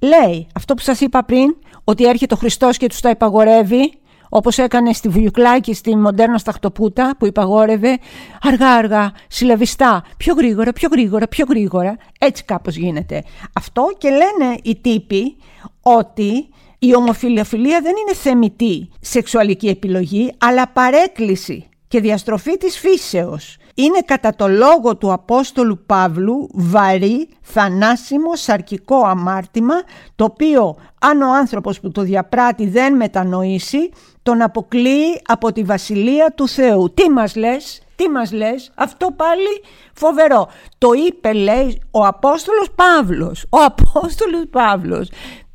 Λέει 0.02 0.48
αυτό 0.56 0.74
που 0.74 0.82
σας 0.82 1.02
είπα 1.02 1.24
πριν, 1.24 1.56
ότι 1.84 2.06
έρχεται 2.06 2.34
ο 2.34 2.38
Χριστός 2.38 2.78
και 2.78 2.88
τους 2.88 3.00
τα 3.00 3.10
υπαγορεύει, 3.10 3.94
όπως 4.30 4.58
έκανε 4.58 4.94
στη 4.94 5.08
Βουλιουκλάκη, 5.10 5.74
στη 5.74 5.96
μοντέρνα 5.96 6.38
σταχτοπούτα 6.38 7.16
που 7.20 7.26
υπαγόρευε 7.26 7.98
αργά 8.42 8.70
αργά, 8.70 9.12
συλλαβιστά, 9.28 10.04
πιο 10.18 10.34
γρήγορα, 10.34 10.74
πιο 10.74 10.90
γρήγορα, 10.92 11.28
πιο 11.28 11.46
γρήγορα. 11.50 11.98
Έτσι 12.20 12.44
κάπως 12.44 12.76
γίνεται. 12.76 13.24
Αυτό 13.54 13.84
και 13.98 14.10
λένε 14.10 14.58
οι 14.64 14.76
τύποι 14.76 15.36
ότι 15.82 16.48
η 16.86 16.96
ομοφιλοφιλία 16.96 17.82
δεν 17.82 17.94
είναι 18.02 18.14
θεμητή 18.14 18.90
σεξουαλική 19.00 19.68
επιλογή, 19.68 20.34
αλλά 20.38 20.68
παρέκκληση 20.68 21.70
και 21.88 22.00
διαστροφή 22.00 22.58
της 22.58 22.80
φύσεως. 22.80 23.58
Είναι 23.76 24.00
κατά 24.06 24.36
το 24.36 24.48
λόγο 24.48 24.98
του 24.98 25.12
Απόστολου 25.12 25.84
Παύλου 25.86 26.50
βαρύ, 26.54 27.28
θανάσιμο, 27.42 28.36
σαρκικό 28.36 29.06
αμάρτημα, 29.06 29.74
το 30.16 30.24
οποίο 30.24 30.76
αν 31.00 31.22
ο 31.22 31.34
άνθρωπος 31.34 31.80
που 31.80 31.92
το 31.92 32.02
διαπράττει 32.02 32.68
δεν 32.68 32.96
μετανοήσει, 32.96 33.92
τον 34.24 34.42
αποκλείει 34.42 35.22
από 35.26 35.52
τη 35.52 35.64
Βασιλεία 35.64 36.34
του 36.36 36.48
Θεού. 36.48 36.94
Τι 36.94 37.10
μας 37.10 37.36
λες, 37.36 37.82
τι 37.96 38.10
μας 38.10 38.32
λες, 38.32 38.72
αυτό 38.76 39.12
πάλι 39.16 39.64
φοβερό. 39.94 40.48
Το 40.78 40.90
είπε 41.08 41.34
λέει 41.34 41.82
ο 41.92 42.06
Απόστολος 42.06 42.68
Παύλος, 42.76 43.46
ο 43.50 43.58
Απόστολος 43.58 44.44
Παύλος 44.50 45.10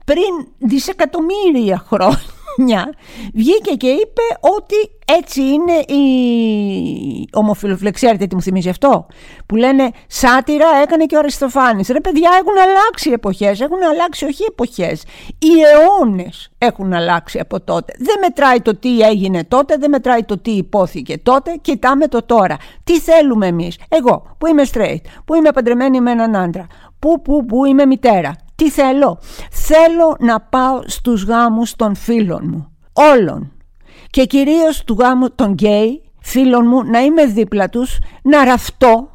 πριν 0.08 0.46
δισεκατομμύρια 0.58 1.84
χρόνια 1.86 2.94
βγήκε 3.34 3.74
και 3.74 3.88
είπε 3.88 4.22
ότι 4.40 4.74
έτσι 5.18 5.42
είναι 5.42 5.72
η 5.72 7.28
ομοφιλοφλεξία. 7.32 8.16
τι 8.16 8.34
μου 8.34 8.42
θυμίζει 8.42 8.68
αυτό; 8.68 9.06
Που 9.46 9.56
λένε 9.56 9.90
σάτυρα 10.06 10.66
έκανε 10.82 11.04
και 11.04 11.16
ο 11.16 11.18
Αριστοφάνης. 11.18 11.88
Ρε 11.88 12.00
παιδιά 12.00 12.30
έχουν 12.40 12.58
αλλάξει 12.58 13.10
εποχές, 13.10 13.60
έχουν 13.60 13.82
αλλάξει 13.90 14.24
όχι 14.24 14.44
εποχές. 14.48 15.02
Οι 15.38 15.52
αιώνες 15.60 16.50
έχουν 16.58 16.92
αλλάξει 16.92 17.38
από 17.38 17.60
τότε. 17.60 17.92
Δεν 17.98 18.16
μετράει 18.20 18.60
το 18.60 18.76
τι 18.76 19.00
έγινε 19.00 19.44
τότε, 19.44 19.76
δεν 19.76 19.90
μετράει 19.90 20.24
το 20.24 20.38
τι 20.38 20.50
υπόθηκε 20.50 21.18
τότε, 21.18 21.58
κοιτάμε 21.60 22.06
το 22.06 22.22
τώρα. 22.22 22.56
Τι 22.84 23.00
θέλουμε 23.00 23.46
εμείς; 23.46 23.78
Εγώ 23.88 24.34
που 24.38 24.46
είμαι 24.46 24.62
straight, 24.72 25.02
που 25.24 25.34
είμαι 25.34 25.50
παντρεμένη 25.50 26.00
με 26.00 26.10
έναν 26.10 26.36
άντρα, 26.36 26.66
που, 26.98 27.22
που, 27.22 27.44
που 27.44 27.64
είμαι 27.64 27.86
μητέρα. 27.86 28.36
Τι 28.58 28.70
θέλω; 28.70 29.18
Θέλω 29.50 30.16
να 30.18 30.40
πάω 30.40 30.80
στους 30.86 31.24
γάμους 31.24 31.76
των 31.76 31.94
φίλων 31.94 32.44
μου. 32.46 32.72
Όλων. 32.92 33.52
Και 34.10 34.24
κυρίως 34.24 34.84
τους 34.84 34.96
γάμους 34.98 35.30
των 35.34 35.50
γκέι 35.50 36.02
φίλων 36.20 36.66
μου 36.66 36.82
να 36.84 37.00
είμαι 37.00 37.26
δίπλα 37.26 37.68
τους, 37.68 37.98
να 38.22 38.44
ραφτώ. 38.44 39.10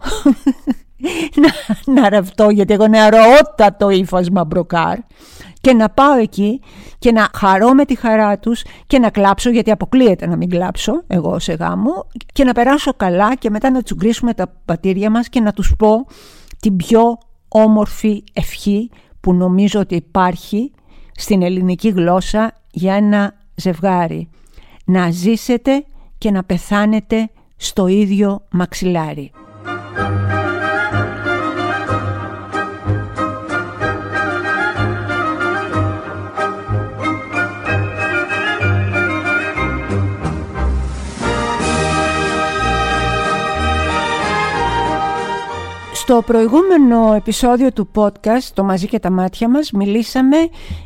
να, 1.42 1.94
να 1.94 2.10
ραφτώ 2.10 2.50
γιατί 2.50 2.74
εγώ 2.74 2.88
νεαρότατο 2.88 3.90
ύφασμα 3.90 4.46
μπροκάρ 4.46 4.98
και 5.62 5.74
να 5.74 5.90
πάω 5.90 6.18
εκεί 6.18 6.62
και 7.00 7.12
να 7.12 7.30
χαρώ 7.36 7.74
με 7.74 7.86
τη 7.86 7.96
χαρά 7.96 8.40
τους 8.40 8.64
και 8.88 9.00
να 9.00 9.10
κλάψω 9.10 9.50
γιατί 9.50 9.72
αποκλείεται 9.72 10.28
να 10.28 10.36
μην 10.36 10.50
κλάψω 10.50 11.04
εγώ 11.08 11.40
σε 11.40 11.54
γάμο 11.54 12.08
και 12.34 12.44
να 12.44 12.54
περάσω 12.54 12.94
καλά 12.94 13.36
και 13.36 13.50
μετά 13.50 13.70
να 13.72 13.82
τσουγκρίσουμε 13.82 14.34
τα 14.34 14.54
πατήρια 14.66 15.10
μας 15.10 15.30
και 15.30 15.40
να 15.40 15.52
τους 15.52 15.74
πω 15.78 16.06
την 16.60 16.76
πιο 16.76 17.18
όμορφη 17.48 18.24
ευχή 18.34 18.90
που 19.24 19.34
νομίζω 19.34 19.80
ότι 19.80 19.96
υπάρχει 19.96 20.72
στην 21.16 21.42
ελληνική 21.42 21.90
γλώσσα 21.90 22.54
για 22.72 22.94
ένα 22.94 23.34
ζευγάρι. 23.56 24.30
Να 24.86 25.10
ζήσετε 25.12 25.86
και 26.18 26.32
να 26.32 26.44
πεθάνετε 26.44 27.30
στο 27.58 27.88
ίδιο 27.88 28.42
μαξιλάρι. 28.50 29.32
Στο 46.06 46.22
προηγούμενο 46.26 47.14
επεισόδιο 47.14 47.72
του 47.72 47.90
podcast, 47.96 48.50
το 48.54 48.64
«Μαζί 48.64 48.88
και 48.88 49.00
τα 49.00 49.10
μάτια 49.12 49.50
μας», 49.50 49.72
μιλήσαμε 49.72 50.38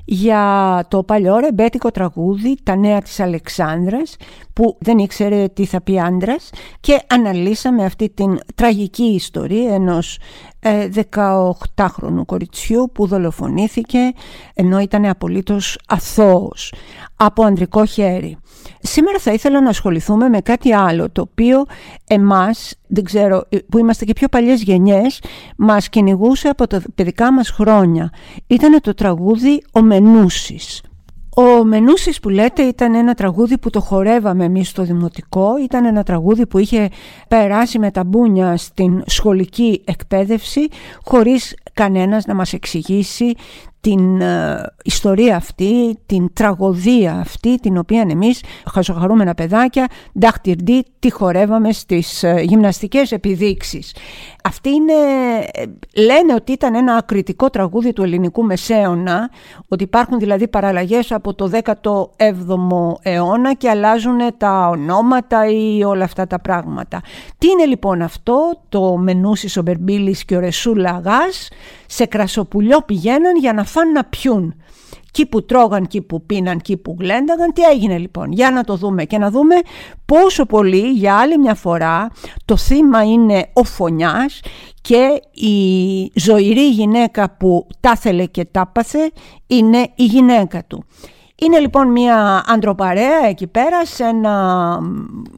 για 0.05 0.85
το 0.87 1.03
παλιό 1.03 1.37
ρεμπέτικο 1.37 1.91
τραγούδι 1.91 2.57
«Τα 2.63 2.75
νέα 2.75 3.01
της 3.01 3.19
Αλεξάνδρας» 3.19 4.15
που 4.53 4.77
δεν 4.79 4.97
ήξερε 4.97 5.47
τι 5.47 5.65
θα 5.65 5.81
πει 5.81 5.99
άντρας 5.99 6.49
και 6.79 7.01
αναλύσαμε 7.07 7.85
αυτή 7.85 8.09
την 8.09 8.39
τραγική 8.55 9.03
ιστορία 9.03 9.73
ενός 9.73 10.19
18χρονου 11.75 12.19
ε, 12.19 12.25
κοριτσιού 12.25 12.89
που 12.93 13.07
δολοφονήθηκε 13.07 13.99
ενώ 14.53 14.79
ήταν 14.79 15.05
απολύτως 15.05 15.79
αθώος 15.87 16.73
από 17.15 17.43
ανδρικό 17.43 17.85
χέρι. 17.85 18.37
Σήμερα 18.81 19.19
θα 19.19 19.33
ήθελα 19.33 19.61
να 19.61 19.69
ασχοληθούμε 19.69 20.29
με 20.29 20.41
κάτι 20.41 20.73
άλλο 20.73 21.09
το 21.09 21.21
οποίο 21.21 21.65
εμάς, 22.07 22.75
δεν 22.87 23.03
ξέρω, 23.03 23.47
που 23.69 23.77
είμαστε 23.77 24.05
και 24.05 24.13
πιο 24.13 24.27
παλιές 24.27 24.61
γενιές, 24.61 25.21
μας 25.57 25.89
κυνηγούσε 25.89 26.47
από 26.47 26.67
τα 26.67 26.81
παιδικά 26.95 27.33
μας 27.33 27.49
χρόνια. 27.49 28.09
Ήταν 28.47 28.81
το 28.81 28.93
τραγούδι 28.93 29.63
«Ο 29.71 29.81
Μενούσης». 29.81 30.81
Ο 31.39 31.63
Μενούσης 31.63 32.19
που 32.19 32.29
λέτε 32.29 32.61
ήταν 32.61 32.95
ένα 32.95 33.13
τραγούδι 33.13 33.57
που 33.57 33.69
το 33.69 33.79
χορεύαμε 33.79 34.45
εμείς 34.45 34.69
στο 34.69 34.83
δημοτικό, 34.83 35.57
ήταν 35.63 35.85
ένα 35.85 36.03
τραγούδι 36.03 36.47
που 36.47 36.57
είχε 36.57 36.89
περάσει 37.27 37.79
με 37.79 37.91
τα 37.91 38.03
μπούνια 38.03 38.57
στην 38.57 39.03
σχολική 39.05 39.81
εκπαίδευση 39.85 40.67
χωρίς 41.03 41.55
κανένας 41.73 42.25
να 42.25 42.35
μας 42.35 42.53
εξηγήσει 42.53 43.35
την 43.81 44.21
ε, 44.21 44.65
ιστορία 44.83 45.35
αυτή, 45.35 45.97
την 46.05 46.33
τραγωδία 46.33 47.13
αυτή 47.13 47.55
την 47.55 47.77
οποία 47.77 48.05
εμείς 48.09 48.43
χαζοχαρούμενα 48.71 49.33
παιδάκια 49.33 49.87
ντάχτυρντή 50.19 50.85
τη 50.99 51.11
χορεύαμε 51.11 51.71
στις 51.71 52.23
ε, 52.23 52.41
γυμναστικές 52.47 53.11
επιδείξεις. 53.11 53.95
Αυτή 54.43 54.69
είναι, 54.69 54.93
ε, 55.51 55.63
λένε 56.01 56.33
ότι 56.33 56.51
ήταν 56.51 56.75
ένα 56.75 56.93
ακριτικό 56.93 57.49
τραγούδι 57.49 57.93
του 57.93 58.03
ελληνικού 58.03 58.43
μεσαίωνα, 58.43 59.29
ότι 59.67 59.83
υπάρχουν 59.83 60.19
δηλαδή 60.19 60.47
παραλλαγές 60.47 61.11
από 61.11 61.33
το 61.33 61.49
17ο 61.63 62.93
αιώνα 63.01 63.53
και 63.53 63.69
αλλάζουν 63.69 64.17
τα 64.37 64.67
ονόματα 64.69 65.49
ή 65.49 65.83
όλα 65.83 66.03
αυτά 66.03 66.27
τα 66.27 66.39
πράγματα. 66.39 67.01
Τι 67.37 67.47
είναι 67.47 67.65
λοιπόν 67.65 68.01
αυτό, 68.01 68.61
το 68.69 68.97
Μενούσης 68.97 69.57
ο 69.57 69.61
Μπερμπίλης 69.61 70.25
και 70.25 70.35
ο 70.35 70.39
Ρεσούλα 70.39 70.89
Αγάς, 70.89 71.49
σε 71.87 72.05
κρασοπουλιό 72.05 72.81
πηγαίναν 72.81 73.37
για 73.37 73.53
να 73.53 73.63
φάνε 73.63 73.91
να 73.91 74.03
πιούν. 74.03 74.55
Κι 75.11 75.25
που 75.25 75.45
τρώγαν, 75.45 75.87
κι 75.87 76.01
που 76.01 76.25
πίναν, 76.25 76.61
κι 76.61 76.77
που 76.77 76.95
γλένταγαν. 76.99 77.53
Τι 77.53 77.61
έγινε 77.61 77.97
λοιπόν, 77.97 78.31
για 78.31 78.51
να 78.51 78.63
το 78.63 78.75
δούμε 78.75 79.05
και 79.05 79.17
να 79.17 79.29
δούμε 79.29 79.55
πόσο 80.05 80.45
πολύ 80.45 80.91
για 80.91 81.17
άλλη 81.17 81.37
μια 81.37 81.55
φορά 81.55 82.11
το 82.45 82.57
θύμα 82.57 83.03
είναι 83.03 83.49
ο 83.53 83.63
φωνιάς 83.63 84.41
και 84.81 85.21
η 85.31 86.11
ζωηρή 86.15 86.69
γυναίκα 86.69 87.35
που 87.37 87.67
τα 87.79 87.95
θέλε 87.95 88.25
και 88.25 88.45
τα 88.45 88.71
είναι 89.47 89.89
η 89.95 90.03
γυναίκα 90.03 90.63
του. 90.67 90.85
Είναι 91.41 91.59
λοιπόν 91.59 91.91
μια 91.91 92.43
αντροπαρέα 92.47 93.25
εκεί 93.27 93.47
πέρα 93.47 93.85
σε 93.85 94.03
ένα 94.03 94.79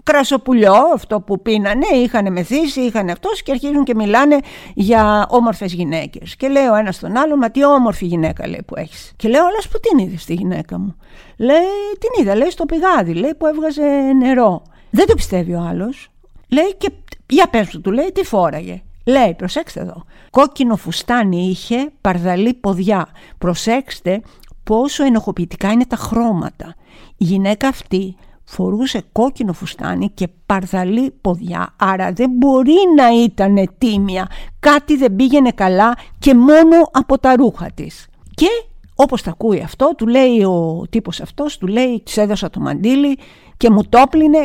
κρασοπουλιό 0.03 0.75
αυτό 0.93 1.21
που 1.21 1.41
πίνανε, 1.41 1.85
είχαν 1.93 2.31
μεθύσει, 2.31 2.81
είχαν 2.81 3.09
αυτός 3.09 3.43
και 3.43 3.51
αρχίζουν 3.51 3.83
και 3.83 3.95
μιλάνε 3.95 4.37
για 4.73 5.25
όμορφες 5.29 5.73
γυναίκες. 5.73 6.35
Και 6.35 6.47
λέει 6.47 6.65
ο 6.65 6.75
ένας 6.75 6.99
τον 6.99 7.17
άλλο, 7.17 7.37
μα 7.37 7.51
τι 7.51 7.65
όμορφη 7.65 8.05
γυναίκα 8.05 8.47
λέει 8.47 8.63
που 8.65 8.73
έχεις. 8.77 9.13
Και 9.15 9.27
λέω, 9.27 9.41
αλλά 9.41 9.57
που 9.71 9.79
την 9.79 9.97
είδες 10.05 10.25
τη 10.25 10.33
γυναίκα 10.33 10.79
μου. 10.79 10.95
Λέει, 11.37 11.57
την 11.99 12.23
είδα, 12.23 12.35
λέει 12.35 12.49
στο 12.49 12.65
πηγάδι, 12.65 13.13
λέει 13.13 13.33
που 13.37 13.45
έβγαζε 13.45 14.13
νερό. 14.17 14.61
Δεν 14.89 15.07
το 15.07 15.13
πιστεύει 15.13 15.53
ο 15.53 15.65
άλλος. 15.69 16.09
Λέει 16.47 16.75
και 16.77 16.91
για 17.29 17.47
πες 17.47 17.67
του, 17.67 17.81
του 17.81 17.91
λέει 17.91 18.11
τι 18.13 18.23
φόραγε. 18.23 18.81
Λέει, 19.05 19.33
προσέξτε 19.37 19.79
εδώ, 19.79 20.03
κόκκινο 20.29 20.75
φουστάνι 20.75 21.47
είχε 21.49 21.91
παρδαλή 22.01 22.53
ποδιά. 22.53 23.07
Προσέξτε 23.37 24.21
πόσο 24.69 25.03
ενοχοποιητικά 25.03 25.71
είναι 25.71 25.85
τα 25.85 25.95
χρώματα. 25.95 26.75
Η 27.17 27.23
γυναίκα 27.23 27.67
αυτή 27.67 28.15
φορούσε 28.43 29.03
κόκκινο 29.11 29.53
φουστάνι 29.53 30.09
και 30.09 30.27
παρδαλή 30.45 31.11
ποδιά, 31.21 31.73
άρα 31.77 32.11
δεν 32.11 32.29
μπορεί 32.29 32.75
να 32.95 33.23
ήταν 33.23 33.69
τίμια. 33.77 34.27
Κάτι 34.59 34.97
δεν 34.97 35.15
πήγαινε 35.15 35.51
καλά 35.51 35.97
και 36.19 36.35
μόνο 36.35 36.89
από 36.91 37.19
τα 37.19 37.35
ρούχα 37.35 37.71
της. 37.73 38.07
Και 38.33 38.47
όπως 38.95 39.21
τα 39.21 39.29
ακούει 39.29 39.61
αυτό, 39.61 39.93
του 39.97 40.07
λέει 40.07 40.43
ο 40.43 40.85
τύπος 40.89 41.21
αυτός, 41.21 41.57
του 41.57 41.67
λέει, 41.67 42.01
της 42.05 42.17
έδωσα 42.17 42.49
το 42.49 42.59
μαντίλι 42.59 43.17
και 43.57 43.69
μου 43.69 43.83
το 43.89 44.03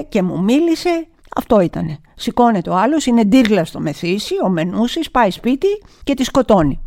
και 0.08 0.22
μου 0.22 0.42
μίλησε. 0.42 1.06
Αυτό 1.36 1.60
ήτανε. 1.60 1.98
Σηκώνεται 2.14 2.70
ο 2.70 2.76
άλλος, 2.76 3.06
είναι 3.06 3.24
ντύρλα 3.24 3.64
στο 3.64 3.80
μεθύσι, 3.80 4.34
ο 4.44 4.48
Μενούσης, 4.48 5.10
πάει 5.10 5.30
σπίτι 5.30 5.68
και 6.04 6.14
τη 6.14 6.24
σκοτώνει. 6.24 6.83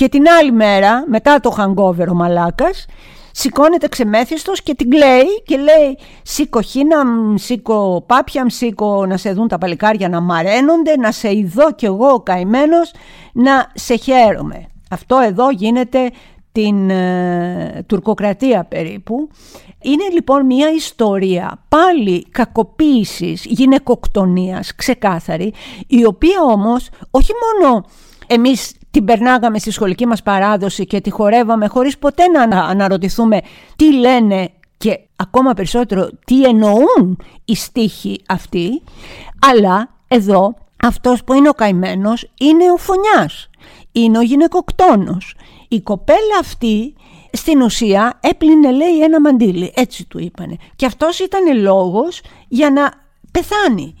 Και 0.00 0.08
την 0.08 0.28
άλλη 0.28 0.52
μέρα, 0.52 1.04
μετά 1.06 1.40
το 1.40 1.54
hangover 1.58 2.06
ο 2.10 2.14
μαλάκας, 2.14 2.86
σηκώνεται 3.30 3.88
ξεμέθιστος 3.88 4.62
και 4.62 4.74
την 4.74 4.90
κλαίει 4.90 5.42
και 5.44 5.56
λέει 5.56 5.98
σήκω 6.22 6.60
χίναμ, 6.60 7.34
σήκω 7.36 8.04
πάπιαμ, 8.06 8.46
σήκω 8.48 9.06
να 9.06 9.16
σε 9.16 9.32
δουν 9.32 9.48
τα 9.48 9.58
παλικάρια 9.58 10.08
να 10.08 10.20
μαραίνονται, 10.20 10.96
να 10.96 11.12
σε 11.12 11.36
ειδώ 11.36 11.72
κι 11.72 11.84
εγώ 11.84 12.08
ο 12.08 12.20
καημένος, 12.20 12.92
να 13.32 13.70
σε 13.74 13.96
χαίρομαι. 13.96 14.66
Αυτό 14.90 15.18
εδώ 15.18 15.50
γίνεται 15.50 16.10
την 16.52 16.90
ε, 16.90 17.84
τουρκοκρατία 17.86 18.64
περίπου. 18.64 19.28
Είναι 19.82 20.04
λοιπόν 20.12 20.46
μια 20.46 20.70
ιστορία 20.70 21.64
πάλι 21.68 22.26
κακοποίησης, 22.30 23.44
γυναικοκτονίας 23.44 24.74
ξεκάθαρη, 24.74 25.52
η 25.86 26.04
οποία 26.04 26.42
όμως 26.42 26.88
όχι 27.10 27.32
μόνο 27.42 27.84
εμείς 28.26 28.74
την 28.90 29.04
περνάγαμε 29.04 29.58
στη 29.58 29.70
σχολική 29.70 30.06
μας 30.06 30.22
παράδοση 30.22 30.86
και 30.86 31.00
τη 31.00 31.10
χορεύαμε 31.10 31.66
χωρίς 31.66 31.98
ποτέ 31.98 32.26
να 32.26 32.60
αναρωτηθούμε 32.60 33.40
τι 33.76 33.92
λένε 33.92 34.50
και 34.76 35.00
ακόμα 35.16 35.52
περισσότερο 35.52 36.08
τι 36.24 36.44
εννοούν 36.44 37.18
οι 37.44 37.54
στίχοι 37.54 38.22
αυτοί, 38.28 38.82
αλλά 39.50 39.88
εδώ 40.08 40.54
αυτός 40.82 41.24
που 41.24 41.32
είναι 41.32 41.48
ο 41.48 41.52
καημένος 41.52 42.30
είναι 42.38 42.70
ο 42.72 42.76
φωνιάς, 42.76 43.50
είναι 43.92 44.18
ο 44.18 44.22
γυναικοκτόνος. 44.22 45.34
Η 45.68 45.80
κοπέλα 45.80 46.38
αυτή 46.40 46.94
στην 47.32 47.62
ουσία 47.62 48.18
έπλυνε 48.20 48.70
λέει 48.72 49.02
ένα 49.02 49.20
μαντίλι, 49.20 49.72
έτσι 49.76 50.06
του 50.06 50.18
είπανε. 50.18 50.56
Και 50.76 50.86
αυτός 50.86 51.18
ήταν 51.18 51.60
λόγος 51.60 52.22
για 52.48 52.70
να 52.70 52.92
πεθάνει. 53.30 53.94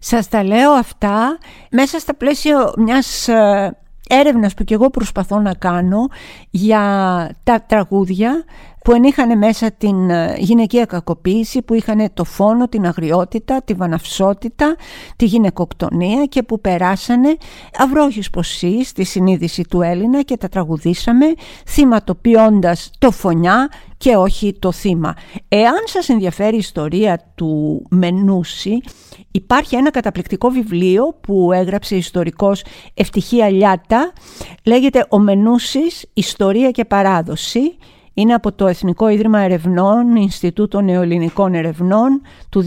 Σας 0.00 0.28
τα 0.28 0.44
λέω 0.44 0.72
αυτά 0.72 1.38
μέσα 1.70 1.98
στα 1.98 2.14
πλαίσια 2.14 2.72
μιας 2.76 3.28
ε, 3.28 3.76
έρευνας 4.08 4.54
που 4.54 4.64
και 4.64 4.74
εγώ 4.74 4.90
προσπαθώ 4.90 5.38
να 5.38 5.54
κάνω 5.54 6.08
για 6.50 6.80
τα 7.42 7.62
τραγούδια 7.66 8.44
που 8.84 8.92
ενείχαν 8.92 9.38
μέσα 9.38 9.70
την 9.70 10.10
ε, 10.10 10.34
γυναικεία 10.38 10.84
κακοποίηση, 10.84 11.62
που 11.62 11.74
είχαν 11.74 12.08
το 12.14 12.24
φόνο, 12.24 12.68
την 12.68 12.86
αγριότητα, 12.86 13.62
τη 13.62 13.74
βαναυσότητα, 13.74 14.76
τη 15.16 15.24
γυναικοκτονία 15.24 16.24
και 16.24 16.42
που 16.42 16.60
περάσανε 16.60 17.36
αυρόχης 17.78 18.30
ποσή 18.30 18.84
στη 18.84 19.04
συνείδηση 19.04 19.62
του 19.62 19.80
Έλληνα 19.80 20.22
και 20.22 20.36
τα 20.36 20.48
τραγουδήσαμε 20.48 21.26
θυματοποιώντας 21.66 22.90
το 22.98 23.10
φωνιά 23.10 23.68
και 23.96 24.16
όχι 24.16 24.56
το 24.58 24.72
θύμα. 24.72 25.14
Εάν 25.48 25.82
σας 25.84 26.08
ενδιαφέρει 26.08 26.54
η 26.54 26.58
ιστορία 26.58 27.32
του 27.34 27.82
Μενούση, 27.90 28.80
υπάρχει 29.36 29.76
ένα 29.76 29.90
καταπληκτικό 29.90 30.48
βιβλίο 30.48 31.18
που 31.20 31.52
έγραψε 31.52 31.96
ιστορικός 31.96 32.64
Ευτυχία 32.94 33.50
Λιάτα, 33.50 34.12
λέγεται 34.64 35.06
«Ο 35.10 35.18
Μενούσης, 35.18 36.06
Ιστορία 36.12 36.70
και 36.70 36.84
Παράδοση», 36.84 37.76
είναι 38.14 38.34
από 38.34 38.52
το 38.52 38.66
Εθνικό 38.66 39.08
Ίδρυμα 39.08 39.40
Ερευνών, 39.40 40.16
Ινστιτούτο 40.16 40.80
Νεοελληνικών 40.80 41.54
Ερευνών 41.54 42.22
του 42.48 42.64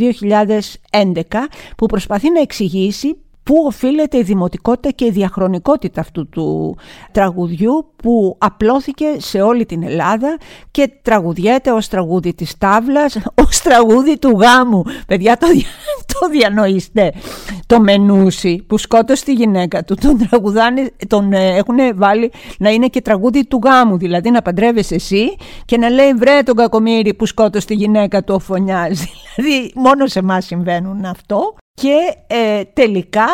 2011 0.91 1.47
που 1.77 1.85
προσπαθεί 1.85 2.31
να 2.31 2.41
εξηγήσει 2.41 3.17
πού 3.47 3.63
οφείλεται 3.65 4.17
η 4.17 4.21
δημοτικότητα 4.21 4.89
και 4.89 5.05
η 5.05 5.09
διαχρονικότητα 5.09 6.01
αυτού 6.01 6.29
του 6.29 6.77
τραγουδιού 7.11 7.91
που 7.95 8.35
απλώθηκε 8.37 9.05
σε 9.17 9.41
όλη 9.41 9.65
την 9.65 9.83
Ελλάδα 9.83 10.37
και 10.71 10.91
τραγουδιέται 11.01 11.71
ως 11.71 11.87
τραγούδι 11.87 12.33
της 12.33 12.57
τάβλας, 12.57 13.17
ως 13.47 13.61
τραγούδι 13.61 14.19
του 14.19 14.29
γάμου. 14.29 14.83
Παιδιά 15.07 15.37
το, 15.37 15.47
το 16.19 16.29
διανοείστε. 16.29 17.13
Το 17.65 17.79
Μενούσι 17.79 18.63
που 18.67 18.77
σκότωσε 18.77 19.23
τη 19.23 19.33
γυναίκα 19.33 19.83
του, 19.83 19.95
τον 19.95 20.17
τραγουδάνε, 20.17 20.91
τον 21.07 21.33
ε, 21.33 21.55
έχουν 21.55 21.77
βάλει 21.95 22.31
να 22.59 22.69
είναι 22.69 22.87
και 22.87 23.01
τραγούδι 23.01 23.47
του 23.47 23.59
γάμου, 23.63 23.97
δηλαδή 23.97 24.29
να 24.29 24.41
παντρεύεσαι 24.41 24.95
εσύ 24.95 25.35
και 25.65 25.77
να 25.77 25.89
λέει 25.89 26.13
βρε 26.13 26.41
τον 26.43 26.55
κακομύρι 26.55 27.13
που 27.13 27.25
σκότωσε 27.25 27.65
τη 27.65 27.73
γυναίκα 27.73 28.23
του 28.23 28.33
ο 28.35 28.39
φωνιάς. 28.39 29.05
Δηλαδή 29.35 29.71
μόνο 29.75 30.07
σε 30.07 30.19
εμάς 30.19 30.45
συμβαίνουν 30.45 31.05
αυτό. 31.05 31.55
Και 31.81 32.15
ε, 32.27 32.63
τελικά, 32.73 33.27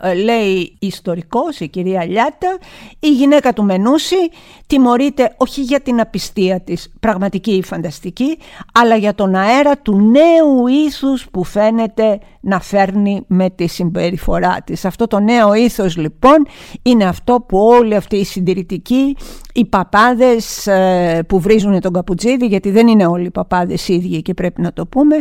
ε, 0.00 0.14
λέει 0.14 0.76
η 0.78 0.86
ιστορικός, 0.86 1.60
η 1.60 1.68
κυρία 1.68 2.04
Λιάτα, 2.04 2.58
η 3.00 3.10
γυναίκα 3.12 3.52
του 3.52 3.64
Μενούση 3.64 4.30
τιμωρείται 4.66 5.34
όχι 5.36 5.62
για 5.62 5.80
την 5.80 6.00
απιστία 6.00 6.60
της, 6.60 6.92
πραγματική 7.00 7.50
ή 7.50 7.62
φανταστική, 7.62 8.38
αλλά 8.72 8.96
για 8.96 9.14
τον 9.14 9.34
αέρα 9.34 9.78
του 9.78 10.00
νέου 10.00 10.66
ήθους 10.66 11.28
που 11.30 11.44
φαίνεται 11.44 12.18
να 12.40 12.60
φέρνει 12.60 13.24
με 13.26 13.50
τη 13.50 13.66
συμπεριφορά 13.66 14.56
της. 14.64 14.84
Αυτό 14.84 15.06
το 15.06 15.20
νέο 15.20 15.54
ήθος 15.54 15.96
λοιπόν 15.96 16.46
είναι 16.82 17.04
αυτό 17.04 17.44
που 17.48 17.58
όλοι 17.58 17.94
αυτοί 17.94 18.16
οι 18.16 18.24
συντηρητικοί, 18.24 19.16
οι 19.58 19.64
παπάδες 19.64 20.66
ε, 20.66 21.22
που 21.28 21.40
βρίζουν 21.40 21.80
τον 21.80 21.92
καπουτζίδι, 21.92 22.46
γιατί 22.46 22.70
δεν 22.70 22.86
είναι 22.86 23.06
όλοι 23.06 23.26
οι 23.26 23.30
παπάδες 23.30 23.88
ίδιοι 23.88 24.22
και 24.22 24.34
πρέπει 24.34 24.60
να 24.60 24.72
το 24.72 24.86
πούμε, 24.86 25.16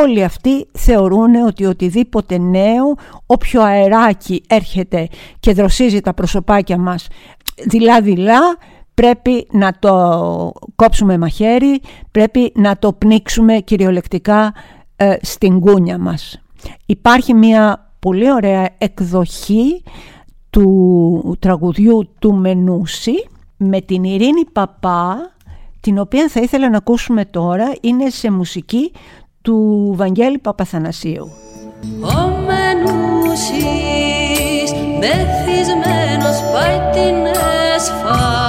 όλοι 0.00 0.24
αυτοί 0.24 0.66
θεωρούν 0.72 1.34
ότι 1.34 1.64
οτιδήποτε 1.64 2.38
νέο, 2.38 2.94
όποιο 3.26 3.62
αεράκι 3.62 4.42
έρχεται 4.46 5.08
και 5.40 5.52
δροσίζει 5.52 6.00
τα 6.00 6.14
προσωπάκια 6.14 6.78
μας 6.78 7.06
δειλά-δειλά, 7.66 8.40
πρέπει 8.94 9.46
να 9.50 9.72
το 9.78 10.52
κόψουμε 10.76 11.18
μαχαίρι, 11.18 11.80
πρέπει 12.10 12.52
να 12.54 12.78
το 12.78 12.92
πνίξουμε 12.92 13.58
κυριολεκτικά 13.58 14.54
ε, 14.96 15.16
στην 15.20 15.60
κούνια 15.60 15.98
μας. 15.98 16.42
Υπάρχει 16.86 17.34
μια 17.34 17.92
πολύ 17.98 18.32
ωραία 18.32 18.68
εκδοχή 18.78 19.82
του 20.50 21.36
τραγουδιού 21.38 22.14
του 22.18 22.34
Μενούση 22.34 23.28
με 23.68 23.80
την 23.80 24.04
Ειρήνη 24.04 24.44
Παπά 24.52 25.32
την 25.80 25.98
οποία 25.98 26.28
θα 26.28 26.40
ήθελα 26.40 26.70
να 26.70 26.76
ακούσουμε 26.76 27.24
τώρα 27.24 27.72
είναι 27.80 28.10
σε 28.10 28.30
μουσική 28.30 28.92
του 29.42 29.90
Βαγγέλη 29.96 30.38
Παπαθανασίου. 30.38 31.30
Ο 32.00 32.28
Μενούσης 32.46 33.62
μεθυσμένος 34.98 36.40
πάει 36.52 36.78
την 36.92 37.26
εσφάξε 37.76 38.43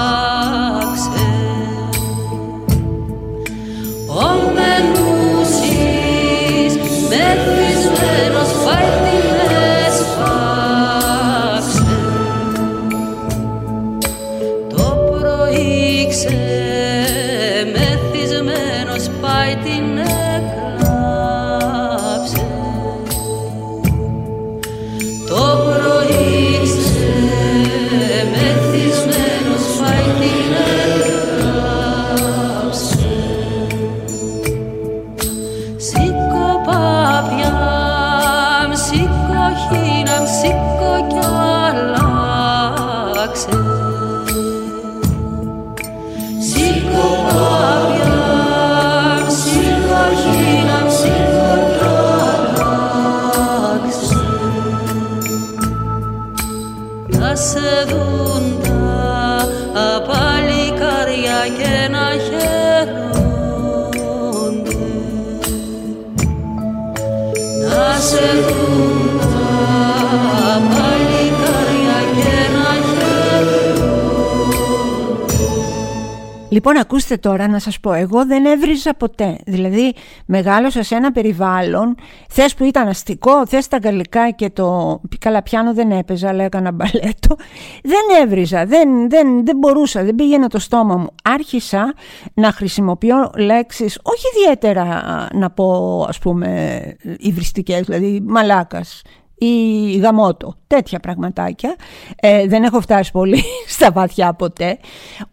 Λοιπόν, 76.55 76.77
ακούστε 76.77 77.17
τώρα 77.17 77.47
να 77.47 77.59
σας 77.59 77.79
πω, 77.79 77.93
εγώ 77.93 78.25
δεν 78.25 78.45
έβριζα 78.45 78.93
ποτέ. 78.93 79.37
Δηλαδή, 79.45 79.93
μεγάλωσα 80.25 80.83
σε 80.83 80.95
ένα 80.95 81.11
περιβάλλον, 81.11 81.95
θες 82.29 82.55
που 82.55 82.63
ήταν 82.63 82.87
αστικό, 82.87 83.47
θες 83.47 83.67
τα 83.67 83.77
γαλλικά 83.77 84.31
και 84.31 84.49
το... 84.49 84.99
Καλά 85.19 85.43
πιάνω 85.43 85.73
δεν 85.73 85.91
έπαιζα, 85.91 86.29
αλλά 86.29 86.43
έκανα 86.43 86.71
μπαλέτο. 86.71 87.35
Δεν 87.83 88.23
έβριζα, 88.23 88.65
δεν, 88.65 89.09
δεν, 89.09 89.45
δεν 89.45 89.57
μπορούσα, 89.57 90.03
δεν 90.03 90.15
πήγαινε 90.15 90.47
το 90.47 90.59
στόμα 90.59 90.95
μου. 90.95 91.07
Άρχισα 91.23 91.93
να 92.33 92.51
χρησιμοποιώ 92.51 93.31
λέξεις, 93.37 93.99
όχι 94.03 94.25
ιδιαίτερα 94.35 95.03
να 95.33 95.49
πω, 95.49 96.01
ας 96.09 96.19
πούμε, 96.19 96.81
υβριστικές, 97.17 97.81
δηλαδή 97.81 98.21
μαλάκας, 98.25 99.01
ή 99.37 99.91
γαμότο, 99.97 100.55
τέτοια 100.67 100.99
πραγματάκια. 100.99 101.75
Ε, 102.15 102.47
δεν 102.47 102.63
έχω 102.63 102.81
φτάσει 102.81 103.11
πολύ 103.11 103.43
στα 103.75 103.91
βαθιά 103.91 104.33
ποτέ. 104.33 104.77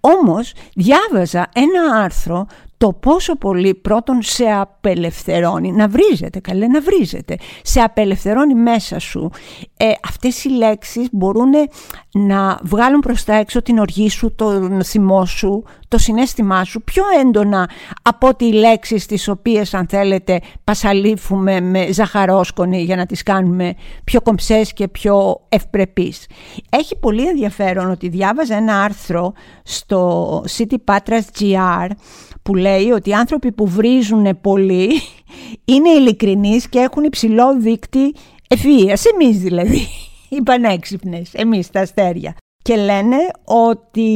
Όμως 0.00 0.52
διάβαζα 0.74 1.48
ένα 1.54 1.96
άρθρο 2.02 2.46
το 2.83 2.92
πόσο 2.92 3.37
πολύ 3.37 3.75
πρώτον 3.75 4.18
σε 4.23 4.45
απελευθερώνει, 4.45 5.73
να 5.73 5.88
βρίζετε 5.88 6.40
καλέ, 6.40 6.66
να 6.66 6.81
βρίζετε, 6.81 7.37
σε 7.62 7.81
απελευθερώνει 7.81 8.55
μέσα 8.55 8.99
σου. 8.99 9.31
Ε, 9.77 9.92
αυτές 10.09 10.45
οι 10.45 10.49
λέξεις 10.49 11.09
μπορούν 11.12 11.51
να 12.12 12.59
βγάλουν 12.62 13.01
προς 13.01 13.25
τα 13.25 13.35
έξω 13.35 13.62
την 13.62 13.79
οργή 13.79 14.09
σου, 14.09 14.35
τον 14.35 14.85
θυμό 14.85 15.27
σου, 15.27 15.64
το 15.88 15.99
συνέστημά 15.99 16.64
σου 16.64 16.83
πιο 16.83 17.03
έντονα 17.21 17.71
από 18.03 18.29
ότι 18.29 18.45
οι 18.45 18.53
λέξεις 18.53 19.07
τις 19.07 19.29
οποίες 19.29 19.75
αν 19.75 19.87
θέλετε 19.87 20.40
πασαλίφουμε 20.64 21.61
με 21.61 21.92
ζαχαρόσκονη 21.92 22.83
για 22.83 22.97
να 22.97 23.07
τις 23.07 23.23
κάνουμε 23.23 23.75
πιο 24.05 24.21
κομψές 24.21 24.73
και 24.73 24.88
πιο 24.88 25.40
ευπρεπείς. 25.49 26.27
Έχει 26.71 26.99
πολύ 26.99 27.29
ενδιαφέρον 27.29 27.90
ότι 27.90 28.09
διάβαζα 28.09 28.57
ένα 28.57 28.83
άρθρο 28.83 29.33
στο 29.62 30.45
City 30.57 30.77
Patras 30.85 31.40
GR 31.40 31.88
που 32.42 32.55
λέει 32.55 32.90
ότι 32.90 33.11
οι 33.11 33.14
άνθρωποι 33.14 33.52
που 33.52 33.66
βρίζουν 33.66 34.40
πολύ 34.40 34.88
είναι 35.72 35.88
ειλικρινείς 35.88 36.68
και 36.68 36.78
έχουν 36.78 37.05
υψηλό 37.05 37.57
δίκτυ 37.59 38.14
ευφυΐας. 38.48 39.02
Εμείς 39.12 39.38
δηλαδή, 39.38 39.87
οι 40.37 40.42
πανέξυπνες, 40.42 41.35
εμείς 41.35 41.70
τα 41.70 41.81
αστέρια. 41.81 42.37
Και 42.62 42.76
λένε 42.76 43.16
ότι 43.44 44.11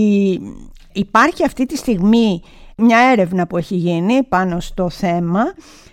υπάρχει 0.93 1.45
αυτή 1.45 1.67
τη 1.67 1.77
στιγμή 1.77 2.43
μια 2.77 2.99
έρευνα 3.13 3.47
που 3.47 3.57
έχει 3.57 3.75
γίνει 3.75 4.23
πάνω 4.23 4.61
στο 4.61 4.91
θέμα 4.91 5.43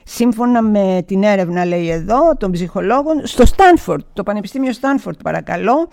σύμφωνα 0.03 0.61
με 0.61 1.03
την 1.07 1.23
έρευνα 1.23 1.65
λέει 1.65 1.89
εδώ 1.89 2.35
των 2.37 2.51
ψυχολόγων 2.51 3.27
στο 3.27 3.45
Στάνφορντ, 3.45 4.01
το 4.13 4.23
Πανεπιστήμιο 4.23 4.73
Στάνφορντ 4.73 5.17
παρακαλώ 5.23 5.87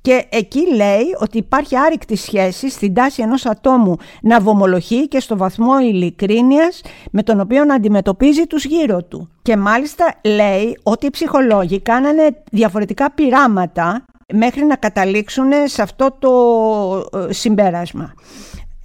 και 0.00 0.26
εκεί 0.28 0.74
λέει 0.74 1.04
ότι 1.20 1.38
υπάρχει 1.38 1.76
άρρηκτη 1.76 2.16
σχέση 2.16 2.70
στην 2.70 2.94
τάση 2.94 3.22
ενός 3.22 3.46
ατόμου 3.46 3.96
να 4.22 4.40
βομολογεί 4.40 5.08
και 5.08 5.20
στο 5.20 5.36
βαθμό 5.36 5.80
ειλικρίνειας 5.80 6.80
με 7.10 7.22
τον 7.22 7.40
οποίο 7.40 7.64
να 7.64 7.74
αντιμετωπίζει 7.74 8.46
τους 8.46 8.64
γύρω 8.64 9.02
του. 9.02 9.28
Και 9.42 9.56
μάλιστα 9.56 10.14
λέει 10.24 10.78
ότι 10.82 11.06
οι 11.06 11.10
ψυχολόγοι 11.10 11.80
κάνανε 11.80 12.42
διαφορετικά 12.50 13.10
πειράματα 13.10 14.04
μέχρι 14.32 14.64
να 14.64 14.76
καταλήξουν 14.76 15.50
σε 15.64 15.82
αυτό 15.82 16.16
το 16.18 17.18
ε, 17.18 17.32
συμπέρασμα. 17.32 18.14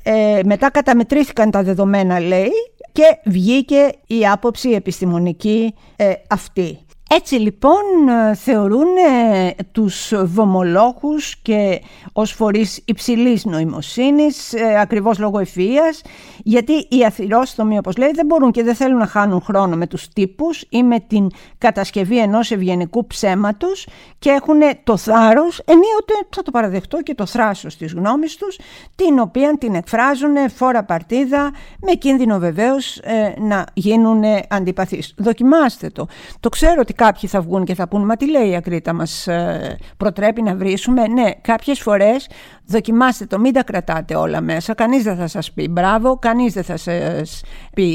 Ε, 0.10 0.40
μετά 0.46 0.70
καταμετρήθηκαν 0.72 1.52
τα 1.52 1.64
δεδομένα 1.64 2.20
λέει 2.20 2.50
και 2.92 3.18
βγήκε 3.26 3.92
η 4.08 4.28
άποψη 4.28 4.70
επιστημονική 4.70 5.74
ε, 5.96 6.14
αυτή. 6.30 6.80
Έτσι 7.10 7.36
λοιπόν 7.36 7.84
ε, 8.30 8.36
θεωρούν 8.36 8.88
ε, 8.98 9.52
τους 9.72 10.14
βομολόγους 10.24 11.38
και 11.42 11.82
ως 12.14 12.32
φορείς 12.32 12.82
υψηλής 12.86 13.46
νοημοσύνης, 13.46 14.54
ε, 14.54 14.80
ακριβώς 14.80 15.20
λόγω 15.20 15.40
ευφυΐας, 15.40 16.06
γιατί 16.44 16.74
οι 16.74 17.06
αθυρόστομοι 17.06 17.78
όπως 17.78 17.98
λέει 17.98 18.12
δεν 18.14 18.26
μπορούν 18.26 18.52
και 18.52 18.64
δεν 18.64 18.76
θέλουν 18.76 18.98
να 18.98 19.06
χάνουν 19.06 19.42
χρόνο 19.42 19.76
με 19.76 19.88
τους 19.88 20.08
τύπους 20.08 20.66
ή 20.70 20.84
με 20.84 21.00
την 21.00 21.28
κατασκευή 21.58 22.20
ενός 22.20 22.52
ευγενικού 22.52 23.08
ψέματος 23.08 23.88
και 24.20 24.30
έχουν 24.30 24.60
το 24.84 24.98
θάρρος, 24.98 25.62
ενίοτε 25.66 26.14
θα 26.30 26.44
το 26.44 26.52
παραδεχτώ 26.52 27.02
και 27.02 27.16
το 27.16 27.26
θράσος 27.26 27.78
της 27.78 27.94
γνώμης 27.94 28.36
τους, 28.36 28.60
την 28.96 29.20
οποία 29.20 29.58
την 29.58 29.76
εκφράζουν 29.76 30.50
φόρα 30.56 30.84
παρτίδα 30.84 31.52
με 31.82 31.92
κίνδυνο 31.92 32.40
βεβαίως 32.40 33.00
να 33.38 33.66
γίνουν 33.74 34.24
αντιπαθείς. 34.50 35.14
Δοκιμάστε 35.18 35.90
το. 35.90 36.08
Το 36.40 36.50
ξέρω 36.50 36.76
ότι 36.82 36.94
κάποιοι 36.98 37.30
θα 37.30 37.42
βγουν 37.42 37.66
και 37.66 37.76
θα 37.76 37.88
πούν 37.88 38.06
«Μα 38.06 38.16
τι 38.16 38.30
λέει 38.30 38.50
η 38.50 38.56
Ακρίτα, 38.56 38.94
μας 38.94 39.28
ε, 39.28 39.78
προτρέπει 39.98 40.42
να 40.42 40.56
βρίσουμε». 40.56 41.08
Ναι, 41.08 41.32
κάποιες 41.42 41.80
φορές 41.80 42.30
δοκιμάστε 42.66 43.26
το, 43.26 43.40
μην 43.40 43.54
τα 43.54 43.64
κρατάτε 43.64 44.16
όλα 44.16 44.42
μέσα. 44.42 44.74
Κανείς 44.74 45.04
δεν 45.04 45.16
θα 45.16 45.28
σας 45.28 45.52
πει 45.52 45.68
μπράβο, 45.68 46.18
κανείς 46.18 46.54
δεν 46.54 46.64
θα 46.64 46.78
σας 46.78 47.42
πει 47.74 47.90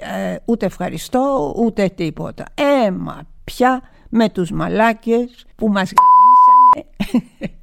ε, 0.00 0.36
ούτε 0.44 0.66
ευχαριστώ, 0.66 1.54
ούτε 1.56 1.88
τίποτα. 1.88 2.44
Ε, 2.54 2.90
μα 2.90 3.20
πια 3.44 3.82
με 4.08 4.28
τους 4.28 4.50
μαλάκες 4.50 5.46
που 5.56 5.68
μας 5.68 5.92
γαμίσανε. 5.92 7.54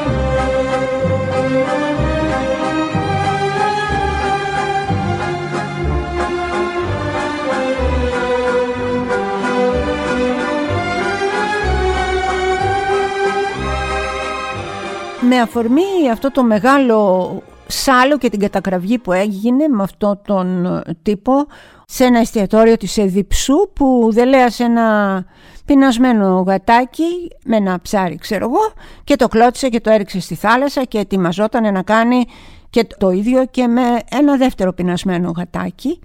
με 15.30 15.40
αφορμή 15.40 16.10
αυτό 16.12 16.32
το 16.32 16.44
μεγάλο 16.44 17.42
σάλο 17.68 18.18
και 18.18 18.30
την 18.30 18.40
κατακραυγή 18.40 18.98
που 18.98 19.12
έγινε 19.12 19.68
με 19.68 19.84
αυτό 19.84 20.22
τον 20.26 20.82
τύπο 21.02 21.46
σε 21.86 22.04
ένα 22.04 22.20
εστιατόριο 22.20 22.78
της 22.78 22.98
Εδιψού 22.98 23.70
που 23.74 24.10
δελέασε 24.12 24.64
ένα 24.64 25.26
πεινασμένο 25.66 26.44
γατάκι 26.48 27.32
με 27.46 27.56
ένα 27.56 27.80
ψάρι 27.82 28.16
ξέρω 28.16 28.46
εγώ 28.46 28.74
και 29.04 29.16
το 29.16 29.28
κλώτησε 29.28 29.70
και 29.70 29.80
το 29.80 29.90
έριξε 29.90 30.20
στη 30.20 30.36
θάλασσα 30.36 30.84
και 30.84 30.98
ετοιμαζόταν 30.98 31.74
να 31.74 31.82
κάνει 31.82 32.26
και 32.70 32.88
το 32.98 33.10
ίδιο 33.10 33.46
και 33.46 33.68
με 33.68 33.82
ένα 34.12 34.38
δεύτερο 34.38 34.74
πεινασμένο 34.74 35.32
γατάκι 35.38 36.00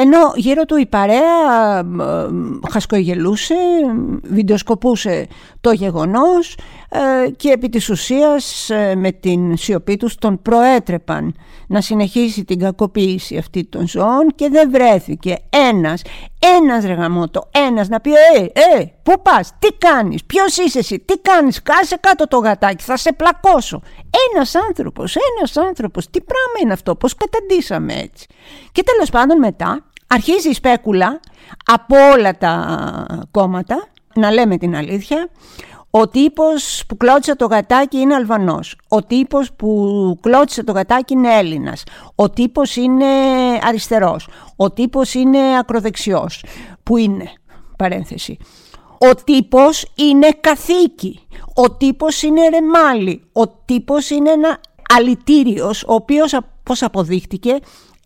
ενώ 0.00 0.32
γύρω 0.34 0.64
του 0.64 0.76
η 0.76 0.86
παρέα 0.86 1.84
χασκογελούσε, 2.70 3.54
βιντεοσκοπούσε 4.22 5.26
το 5.60 5.72
γεγονός 5.72 6.56
ε, 6.90 7.30
και 7.30 7.50
επί 7.50 7.68
της 7.68 7.88
ουσίας 7.88 8.70
ε, 8.70 8.94
με 8.94 9.12
την 9.12 9.56
σιωπή 9.56 9.96
τους 9.96 10.14
τον 10.14 10.42
προέτρεπαν 10.42 11.34
να 11.66 11.80
συνεχίσει 11.80 12.44
την 12.44 12.58
κακοποίηση 12.58 13.36
αυτή 13.36 13.64
των 13.64 13.88
ζώων 13.88 14.26
και 14.34 14.48
δεν 14.48 14.70
βρέθηκε 14.70 15.36
ένας, 15.50 16.02
ένας 16.58 16.84
ρεγαμότο, 16.84 17.48
ένας 17.50 17.88
να 17.88 18.00
πει 18.00 18.10
«Ε, 18.10 18.42
ε, 18.42 18.92
πού 19.02 19.22
πας, 19.22 19.52
τι 19.58 19.68
κάνεις, 19.78 20.24
ποιος 20.24 20.56
είσαι 20.56 20.78
εσύ, 20.78 20.98
τι 20.98 21.18
κάνεις, 21.18 21.62
κάσε 21.62 21.96
κάτω 22.00 22.28
το 22.28 22.38
γατάκι, 22.38 22.84
θα 22.84 22.96
σε 22.96 23.12
πλακώσω». 23.12 23.82
Ένας 24.32 24.54
άνθρωπος, 24.54 25.16
ένας 25.16 25.56
άνθρωπος, 25.56 26.10
τι 26.10 26.20
πράγμα 26.20 26.58
είναι 26.62 26.72
αυτό, 26.72 26.94
πώς 26.94 27.14
καταντήσαμε 27.14 27.92
έτσι. 27.92 28.26
Και 28.72 28.82
τέλος 28.82 29.10
πάντων 29.10 29.38
μετά 29.38 29.87
αρχίζει 30.08 30.48
η 30.48 30.54
σπέκουλα 30.54 31.20
από 31.64 31.96
όλα 32.12 32.38
τα 32.38 33.06
κόμματα, 33.30 33.88
να 34.14 34.30
λέμε 34.30 34.56
την 34.56 34.76
αλήθεια, 34.76 35.28
ο 35.90 36.08
τύπος 36.08 36.82
που 36.88 36.96
κλώτησε 36.96 37.36
το 37.36 37.46
γατάκι 37.46 37.98
είναι 37.98 38.14
Αλβανός. 38.14 38.76
Ο 38.88 39.02
τύπος 39.02 39.52
που 39.52 40.18
κλώτησε 40.20 40.64
το 40.64 40.72
γατάκι 40.72 41.12
είναι 41.12 41.34
Έλληνας. 41.34 41.82
Ο 42.14 42.30
τύπος 42.30 42.76
είναι 42.76 43.06
αριστερός. 43.62 44.28
Ο 44.56 44.70
τύπος 44.70 45.14
είναι 45.14 45.38
ακροδεξιός. 45.58 46.44
Που 46.82 46.96
είναι, 46.96 47.32
παρένθεση. 47.76 48.38
Ο 48.98 49.14
τύπος 49.14 49.92
είναι 49.94 50.28
καθήκη. 50.40 51.26
Ο 51.54 51.70
τύπος 51.70 52.22
είναι 52.22 52.48
ρεμάλι. 52.48 53.22
Ο 53.32 53.48
τύπος 53.48 54.10
είναι 54.10 54.30
ένα 54.30 54.60
αλητήριος, 54.96 55.82
ο 55.82 55.94
οποίος, 55.94 56.38
πώς 56.62 56.82
αποδείχτηκε, 56.82 57.58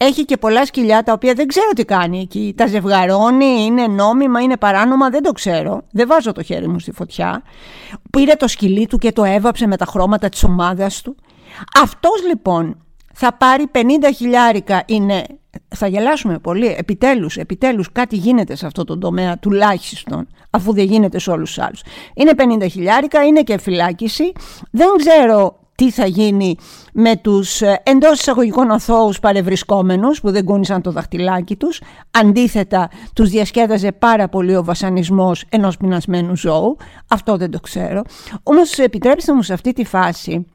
έχει 0.03 0.25
και 0.25 0.37
πολλά 0.37 0.67
σκυλιά 0.67 1.03
τα 1.03 1.13
οποία 1.13 1.35
δεν 1.35 1.47
ξέρω 1.47 1.71
τι 1.75 1.85
κάνει 1.85 2.21
εκεί. 2.21 2.55
Τα 2.57 2.67
ζευγαρώνει, 2.67 3.65
είναι 3.65 3.87
νόμιμα, 3.87 4.41
είναι 4.41 4.57
παράνομα, 4.57 5.11
δεν 5.11 5.23
το 5.23 5.33
ξέρω. 5.33 5.83
Δεν 5.91 6.07
βάζω 6.09 6.33
το 6.33 6.43
χέρι 6.43 6.69
μου 6.69 6.79
στη 6.79 6.93
φωτιά. 6.93 7.43
Πήρε 8.11 8.35
το 8.35 8.49
σκυλί 8.49 8.87
του 8.87 8.99
και 8.99 9.13
το 9.13 9.25
έβαψε 9.25 9.67
με 9.67 9.77
τα 9.77 9.85
χρώματα 9.85 10.29
της 10.29 10.45
ομάδας 10.45 11.01
του. 11.01 11.17
Αυτός 11.83 12.27
λοιπόν 12.27 12.77
θα 13.15 13.33
πάρει 13.33 13.71
50 13.73 13.79
χιλιάρικα 14.17 14.83
είναι... 14.87 15.25
Θα 15.75 15.87
γελάσουμε 15.87 16.39
πολύ. 16.39 16.75
Επιτέλους, 16.79 17.37
επιτέλους 17.37 17.93
κάτι 17.93 18.17
γίνεται 18.17 18.55
σε 18.55 18.67
αυτό 18.67 18.85
το 18.85 18.99
τομέα 18.99 19.39
τουλάχιστον, 19.39 20.27
αφού 20.51 20.73
δεν 20.73 20.85
γίνεται 20.85 21.19
σε 21.19 21.31
όλους 21.31 21.55
τους 21.55 21.65
άλλους. 21.65 21.83
Είναι 22.15 22.33
50 22.65 22.71
χιλιάρικα, 22.71 23.25
είναι 23.25 23.43
και 23.43 23.59
φυλάκιση. 23.59 24.33
Δεν 24.71 24.89
ξέρω 24.97 25.62
τι 25.83 25.91
θα 25.91 26.07
γίνει 26.07 26.57
με 26.93 27.17
τους 27.17 27.63
ε, 27.63 27.81
εντός 27.83 28.21
εισαγωγικών 28.21 28.71
αθώους 28.71 29.19
παρευρισκόμενους 29.19 30.21
που 30.21 30.31
δεν 30.31 30.45
κούνησαν 30.45 30.83
το 30.83 30.91
δαχτυλάκι 30.91 31.57
τους. 31.57 31.81
Αντίθετα, 32.11 32.91
τους 33.15 33.29
διασκέδαζε 33.29 33.93
πάρα 33.93 34.29
πολύ 34.29 34.57
ο 34.57 34.65
βασανισμός 34.65 35.45
ενός 35.49 35.77
πεινασμένου 35.77 36.37
ζώου. 36.37 36.77
Αυτό 37.09 37.37
δεν 37.37 37.51
το 37.51 37.61
ξέρω. 37.61 38.03
Όμως 38.43 38.79
επιτρέψτε 38.79 39.35
μου 39.35 39.43
σε 39.43 39.53
αυτή 39.53 39.73
τη 39.73 39.85
φάση 39.85 40.47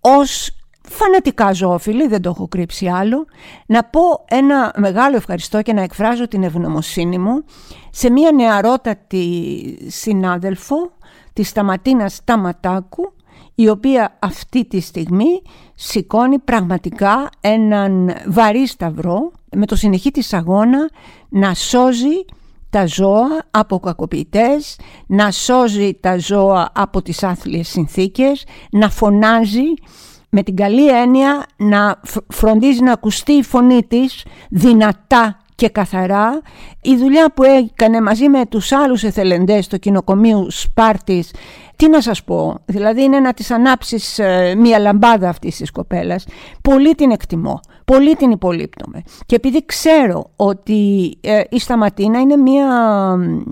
ως 0.00 0.50
φανατικά 0.88 1.52
ζωόφιλη, 1.52 2.06
δεν 2.06 2.22
το 2.22 2.30
έχω 2.30 2.48
κρύψει 2.48 2.86
άλλο, 2.86 3.26
να 3.66 3.84
πω 3.84 4.00
ένα 4.28 4.72
μεγάλο 4.76 5.16
ευχαριστώ 5.16 5.62
και 5.62 5.72
να 5.72 5.82
εκφράζω 5.82 6.28
την 6.28 6.42
ευγνωμοσύνη 6.42 7.18
μου 7.18 7.44
σε 7.90 8.10
μια 8.10 8.32
νεαρότατη 8.32 9.86
συνάδελφο, 9.88 10.76
της 11.32 11.48
Σταματίνας 11.48 12.14
Σταματάκου, 12.14 13.12
η 13.60 13.68
οποία 13.68 14.16
αυτή 14.18 14.64
τη 14.64 14.80
στιγμή 14.80 15.42
σηκώνει 15.74 16.38
πραγματικά 16.38 17.30
έναν 17.40 18.12
βαρύ 18.26 18.66
σταυρό 18.66 19.32
με 19.56 19.66
το 19.66 19.76
συνεχή 19.76 20.10
της 20.10 20.32
αγώνα 20.32 20.90
να 21.28 21.54
σώζει 21.54 22.24
τα 22.70 22.86
ζώα 22.86 23.28
από 23.50 23.80
κακοποιητές, 23.80 24.78
να 25.06 25.30
σώζει 25.30 25.94
τα 26.00 26.18
ζώα 26.18 26.70
από 26.74 27.02
τις 27.02 27.22
άθλιες 27.22 27.68
συνθήκες, 27.68 28.44
να 28.70 28.90
φωνάζει 28.90 29.66
με 30.28 30.42
την 30.42 30.56
καλή 30.56 30.88
έννοια 30.88 31.46
να 31.56 32.00
φροντίζει 32.28 32.82
να 32.82 32.92
ακουστεί 32.92 33.32
η 33.32 33.42
φωνή 33.42 33.82
της 33.82 34.24
δυνατά 34.50 35.39
και 35.60 35.68
καθαρά 35.68 36.40
η 36.80 36.96
δουλειά 36.96 37.32
που 37.32 37.42
έκανε 37.42 38.00
μαζί 38.00 38.28
με 38.28 38.46
τους 38.46 38.72
άλλους 38.72 39.02
εθελεντές 39.02 39.66
του 39.68 39.78
κοινοκομείου 39.78 40.50
Σπάρτης 40.50 41.30
τι 41.76 41.88
να 41.88 42.00
σας 42.00 42.24
πω, 42.24 42.58
δηλαδή 42.64 43.02
είναι 43.02 43.20
να 43.20 43.32
της 43.32 43.50
ανάψεις 43.50 44.18
ε, 44.18 44.54
μια 44.58 44.78
λαμπάδα 44.78 45.28
αυτής 45.28 45.56
της 45.56 45.70
κοπέλας. 45.70 46.26
Πολύ 46.62 46.94
την 46.94 47.10
εκτιμώ, 47.10 47.60
πολύ 47.92 48.16
την 48.16 48.30
υπολείπτομαι. 48.30 49.02
Και 49.26 49.34
επειδή 49.34 49.64
ξέρω 49.66 50.30
ότι 50.36 51.10
ε, 51.20 51.40
η 51.50 51.58
Σταματίνα 51.58 52.20
είναι 52.20 52.36
μια 52.36 52.66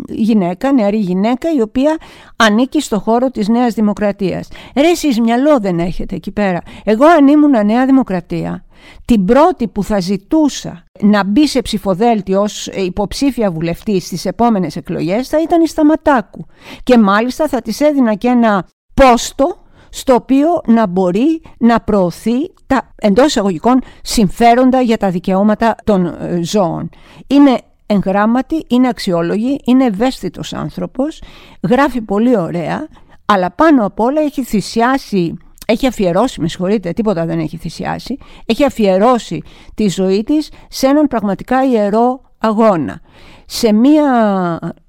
γυναίκα, 0.09 0.73
νεαρή 0.73 0.99
γυναίκα, 0.99 1.53
η 1.57 1.61
οποία 1.61 1.97
ανήκει 2.37 2.81
στο 2.81 2.99
χώρο 2.99 3.31
της 3.31 3.49
Νέας 3.49 3.75
Δημοκρατίας. 3.75 4.49
Ρε 4.77 4.89
εσείς 4.89 5.21
μυαλό 5.21 5.59
δεν 5.61 5.79
έχετε 5.79 6.15
εκεί 6.15 6.31
πέρα. 6.31 6.61
Εγώ 6.85 7.07
αν 7.07 7.29
ήμουν 7.29 7.67
Νέα 7.67 7.87
Δημοκρατία, 7.87 8.65
την 9.05 9.25
πρώτη 9.25 9.69
που 9.69 9.83
θα 9.85 10.01
ζητούσα 10.01 10.85
να 11.01 11.25
μπει 11.25 11.47
σε 11.47 11.63
ψηφοδέλτιο 11.63 12.41
ως 12.41 12.67
υποψήφια 12.67 13.51
βουλευτή 13.51 14.01
στις 14.01 14.25
επόμενες 14.25 14.77
εκλογές 14.77 15.29
θα 15.29 15.41
ήταν 15.41 15.63
η 15.63 15.69
Σταματάκου. 15.69 16.47
Και 16.83 16.99
μάλιστα 16.99 17.49
θα 17.49 17.63
της 17.63 17.81
έδινα 17.81 18.15
και 18.15 18.29
ένα 18.29 18.69
πόστο 18.95 19.57
στο 19.91 20.15
οποίο 20.15 20.61
να 20.67 20.87
μπορεί 20.87 21.43
να 21.59 21.81
προωθεί 21.81 22.53
τα 22.67 22.93
εντός 22.97 23.27
εισαγωγικών 23.27 23.81
συμφέροντα 24.03 24.81
για 24.81 24.97
τα 24.97 25.11
δικαιώματα 25.11 25.77
των 25.85 26.07
ε, 26.07 26.41
ζώων. 26.43 26.91
Είναι 27.27 27.61
εγγράμματη, 27.87 28.65
είναι 28.69 28.89
αξιόλογη, 28.89 29.61
είναι 29.65 29.85
ευαίσθητος 29.85 30.53
άνθρωπος, 30.53 31.23
γράφει 31.69 32.01
πολύ 32.01 32.39
ωραία, 32.39 32.89
αλλά 33.25 33.51
πάνω 33.51 33.87
απ' 33.87 34.01
όλα 34.01 34.21
έχει 34.21 34.45
θυσιάσει 34.45 35.37
έχει 35.71 35.87
αφιερώσει, 35.87 36.41
με 36.41 36.49
συγχωρείτε, 36.49 36.93
τίποτα 36.93 37.27
δεν 37.27 37.39
έχει 37.39 37.57
θυσιάσει, 37.57 38.19
έχει 38.47 38.65
αφιερώσει 38.65 39.43
τη 39.75 39.89
ζωή 39.89 40.25
της 40.25 40.51
σε 40.69 40.87
έναν 40.87 41.07
πραγματικά 41.07 41.65
ιερό 41.65 42.21
αγώνα. 42.39 43.01
Σε 43.47 43.73
μια 43.73 44.05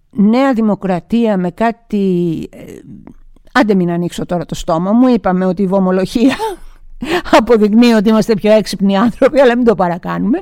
νέα 0.09 0.53
δημοκρατία 0.53 1.37
με 1.37 1.51
κάτι... 1.51 2.49
Ε, 3.53 3.59
άντε 3.59 3.75
μην 3.75 3.91
ανοίξω 3.91 4.25
τώρα 4.25 4.45
το 4.45 4.55
στόμα 4.55 4.91
μου, 4.91 5.07
είπαμε 5.07 5.45
ότι 5.45 5.61
η 5.61 5.67
βομολογία 5.67 6.35
αποδεικνύει 7.37 7.93
ότι 7.93 8.09
είμαστε 8.09 8.33
πιο 8.33 8.51
έξυπνοι 8.51 8.97
άνθρωποι, 8.97 9.39
αλλά 9.39 9.55
μην 9.55 9.65
το 9.65 9.75
παρακάνουμε. 9.75 10.39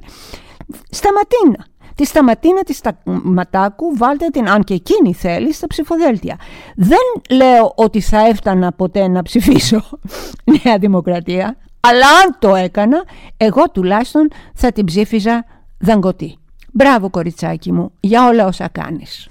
Σταματίνα 0.89 1.65
τη 1.97 2.05
Σταματίνα 2.05 2.63
τη 2.63 2.73
Σταματάκου 2.73 3.97
βάλτε 3.97 4.27
την 4.27 4.49
αν 4.49 4.63
και 4.63 4.73
εκείνη 4.73 5.13
θέλει 5.13 5.53
στα 5.53 5.67
ψηφοδέλτια. 5.67 6.35
Δεν 6.75 7.37
λέω 7.37 7.73
ότι 7.75 8.01
θα 8.01 8.27
έφτανα 8.27 8.71
ποτέ 8.71 9.07
να 9.07 9.21
ψηφίσω 9.21 9.83
Νέα 10.63 10.77
Δημοκρατία, 10.77 11.57
αλλά 11.79 12.07
αν 12.23 12.35
το 12.39 12.55
έκανα, 12.55 13.03
εγώ 13.37 13.69
τουλάχιστον 13.71 14.27
θα 14.53 14.71
την 14.71 14.85
ψήφιζα 14.85 15.45
δαγκωτή. 15.79 16.37
Μπράβο 16.73 17.09
κοριτσάκι 17.09 17.71
μου 17.71 17.91
για 17.99 18.27
όλα 18.27 18.45
όσα 18.45 18.67
κάνεις. 18.67 19.27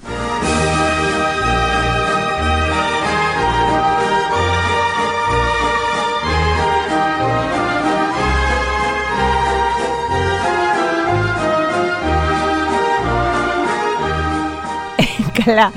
Καλά, 15.46 15.72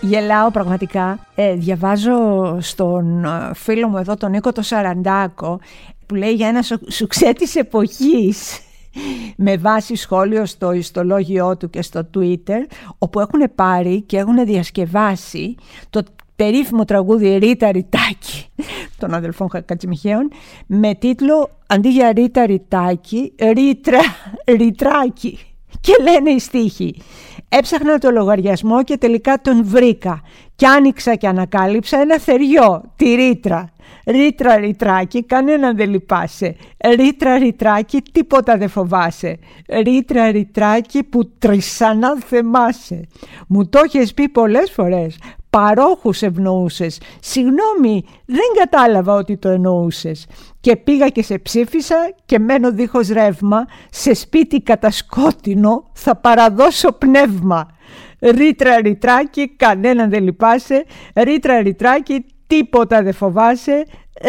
γελάω 0.00 0.50
πραγματικά. 0.50 1.26
Ε, 1.34 1.54
διαβάζω 1.54 2.12
στον 2.60 3.24
ε, 3.24 3.50
φίλο 3.54 3.88
μου 3.88 3.96
εδώ, 3.96 4.16
τον 4.16 4.30
Νίκο 4.30 4.52
το 4.52 4.62
Σαραντάκο, 4.62 5.60
που 6.06 6.14
λέει 6.14 6.32
για 6.32 6.48
ένα 6.48 6.62
σουξέ 6.88 7.32
της 7.32 7.56
εποχής 7.56 8.60
με 9.36 9.56
βάση 9.56 9.94
σχόλιο 9.94 10.46
στο 10.46 10.72
ιστολόγιο 10.72 11.56
του 11.56 11.70
και 11.70 11.82
στο 11.82 12.10
Twitter, 12.14 12.66
όπου 12.98 13.20
έχουν 13.20 13.54
πάρει 13.54 14.02
και 14.02 14.16
έχουν 14.16 14.44
διασκευάσει 14.44 15.54
το 15.90 16.02
περίφημο 16.36 16.84
τραγούδι 16.84 17.36
Ρίτα 17.36 17.70
Ριτάκη 17.72 18.46
των 18.98 19.14
αδελφών 19.14 19.48
Κατσιμιχαίων 19.64 20.30
με 20.66 20.94
τίτλο 20.94 21.50
αντί 21.66 21.88
για 21.88 22.12
Ρίτα 22.12 22.46
Ριτάκη, 22.46 23.32
Ρίτρα 23.38 24.00
Ριτράκη. 24.44 25.38
Και 25.80 25.92
λένε 26.02 26.30
οι 26.30 26.38
στίχοι 26.38 26.94
Έψαχνα 27.52 27.98
το 27.98 28.10
λογαριασμό 28.10 28.82
και 28.84 28.96
τελικά 28.96 29.40
τον 29.40 29.64
βρήκα 29.64 30.20
και 30.56 30.66
άνοιξα 30.66 31.14
και 31.14 31.28
ανακάλυψα 31.28 32.00
ένα 32.00 32.18
θεριό, 32.18 32.82
τη 32.96 33.14
ρήτρα. 33.14 33.72
Ρήτρα 34.06 34.56
ρητράκι, 34.56 35.24
κανέναν 35.24 35.76
δεν 35.76 35.90
λυπάσαι. 35.90 36.56
Ρήτρα 36.96 37.38
ρητράκι, 37.38 38.02
τίποτα 38.12 38.56
δεν 38.56 38.68
φοβάσαι. 38.68 39.38
Ρήτρα 39.68 40.30
ρητράκι 40.30 41.02
που 41.02 41.30
τρισανά 41.38 42.16
θεμάσαι. 42.26 43.08
Μου 43.48 43.68
το 43.68 43.80
έχεις 43.84 44.14
πει 44.14 44.28
πολλές 44.28 44.70
φορές 44.70 45.16
παρόχους 45.50 46.22
ευνοούσες. 46.22 47.00
Συγγνώμη, 47.20 48.04
δεν 48.24 48.46
κατάλαβα 48.58 49.14
ότι 49.14 49.36
το 49.36 49.48
εννοούσες. 49.48 50.26
Και 50.60 50.76
πήγα 50.76 51.08
και 51.08 51.22
σε 51.22 51.38
ψήφισα 51.38 52.14
και 52.24 52.38
μένω 52.38 52.72
δίχως 52.72 53.08
ρεύμα, 53.08 53.66
σε 53.90 54.14
σπίτι 54.14 54.60
κατασκότεινο 54.60 55.90
θα 55.92 56.16
παραδώσω 56.16 56.92
πνεύμα. 56.92 57.66
Ρήτρα 58.20 58.80
ρητράκι, 58.80 59.48
κανέναν 59.56 60.10
δεν 60.10 60.22
λυπάσαι, 60.22 60.84
ρήτρα 61.14 61.62
ρητράκι, 61.62 62.24
τίποτα 62.46 63.02
δεν 63.02 63.12
φοβάσαι, 63.12 63.84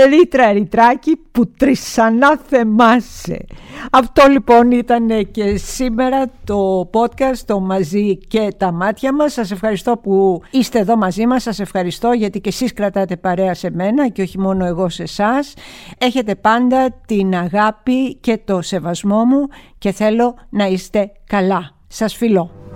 ρήτρα 0.09 0.51
ρητράκι 0.51 1.19
που 1.31 1.47
τρισανά 1.57 2.39
θεμάσαι. 2.47 3.45
Αυτό 3.91 4.27
λοιπόν 4.27 4.71
ήταν 4.71 5.31
και 5.31 5.57
σήμερα 5.57 6.31
το 6.43 6.89
podcast 6.93 7.37
το 7.45 7.59
μαζί 7.59 8.17
και 8.17 8.47
τα 8.57 8.71
μάτια 8.71 9.13
μας. 9.13 9.33
Σας 9.33 9.51
ευχαριστώ 9.51 9.97
που 9.97 10.41
είστε 10.51 10.79
εδώ 10.79 10.97
μαζί 10.97 11.27
μας. 11.27 11.43
Σας 11.43 11.59
ευχαριστώ 11.59 12.11
γιατί 12.11 12.41
και 12.41 12.49
εσείς 12.49 12.73
κρατάτε 12.73 13.17
παρέα 13.17 13.53
σε 13.53 13.69
μένα 13.71 14.07
και 14.07 14.21
όχι 14.21 14.39
μόνο 14.39 14.65
εγώ 14.65 14.89
σε 14.89 15.03
εσάς. 15.03 15.53
Έχετε 15.97 16.35
πάντα 16.35 17.01
την 17.05 17.35
αγάπη 17.35 18.15
και 18.15 18.39
το 18.45 18.61
σεβασμό 18.61 19.25
μου 19.25 19.47
και 19.77 19.91
θέλω 19.91 20.35
να 20.49 20.65
είστε 20.65 21.11
καλά. 21.27 21.75
Σας 21.87 22.15
φιλώ. 22.15 22.70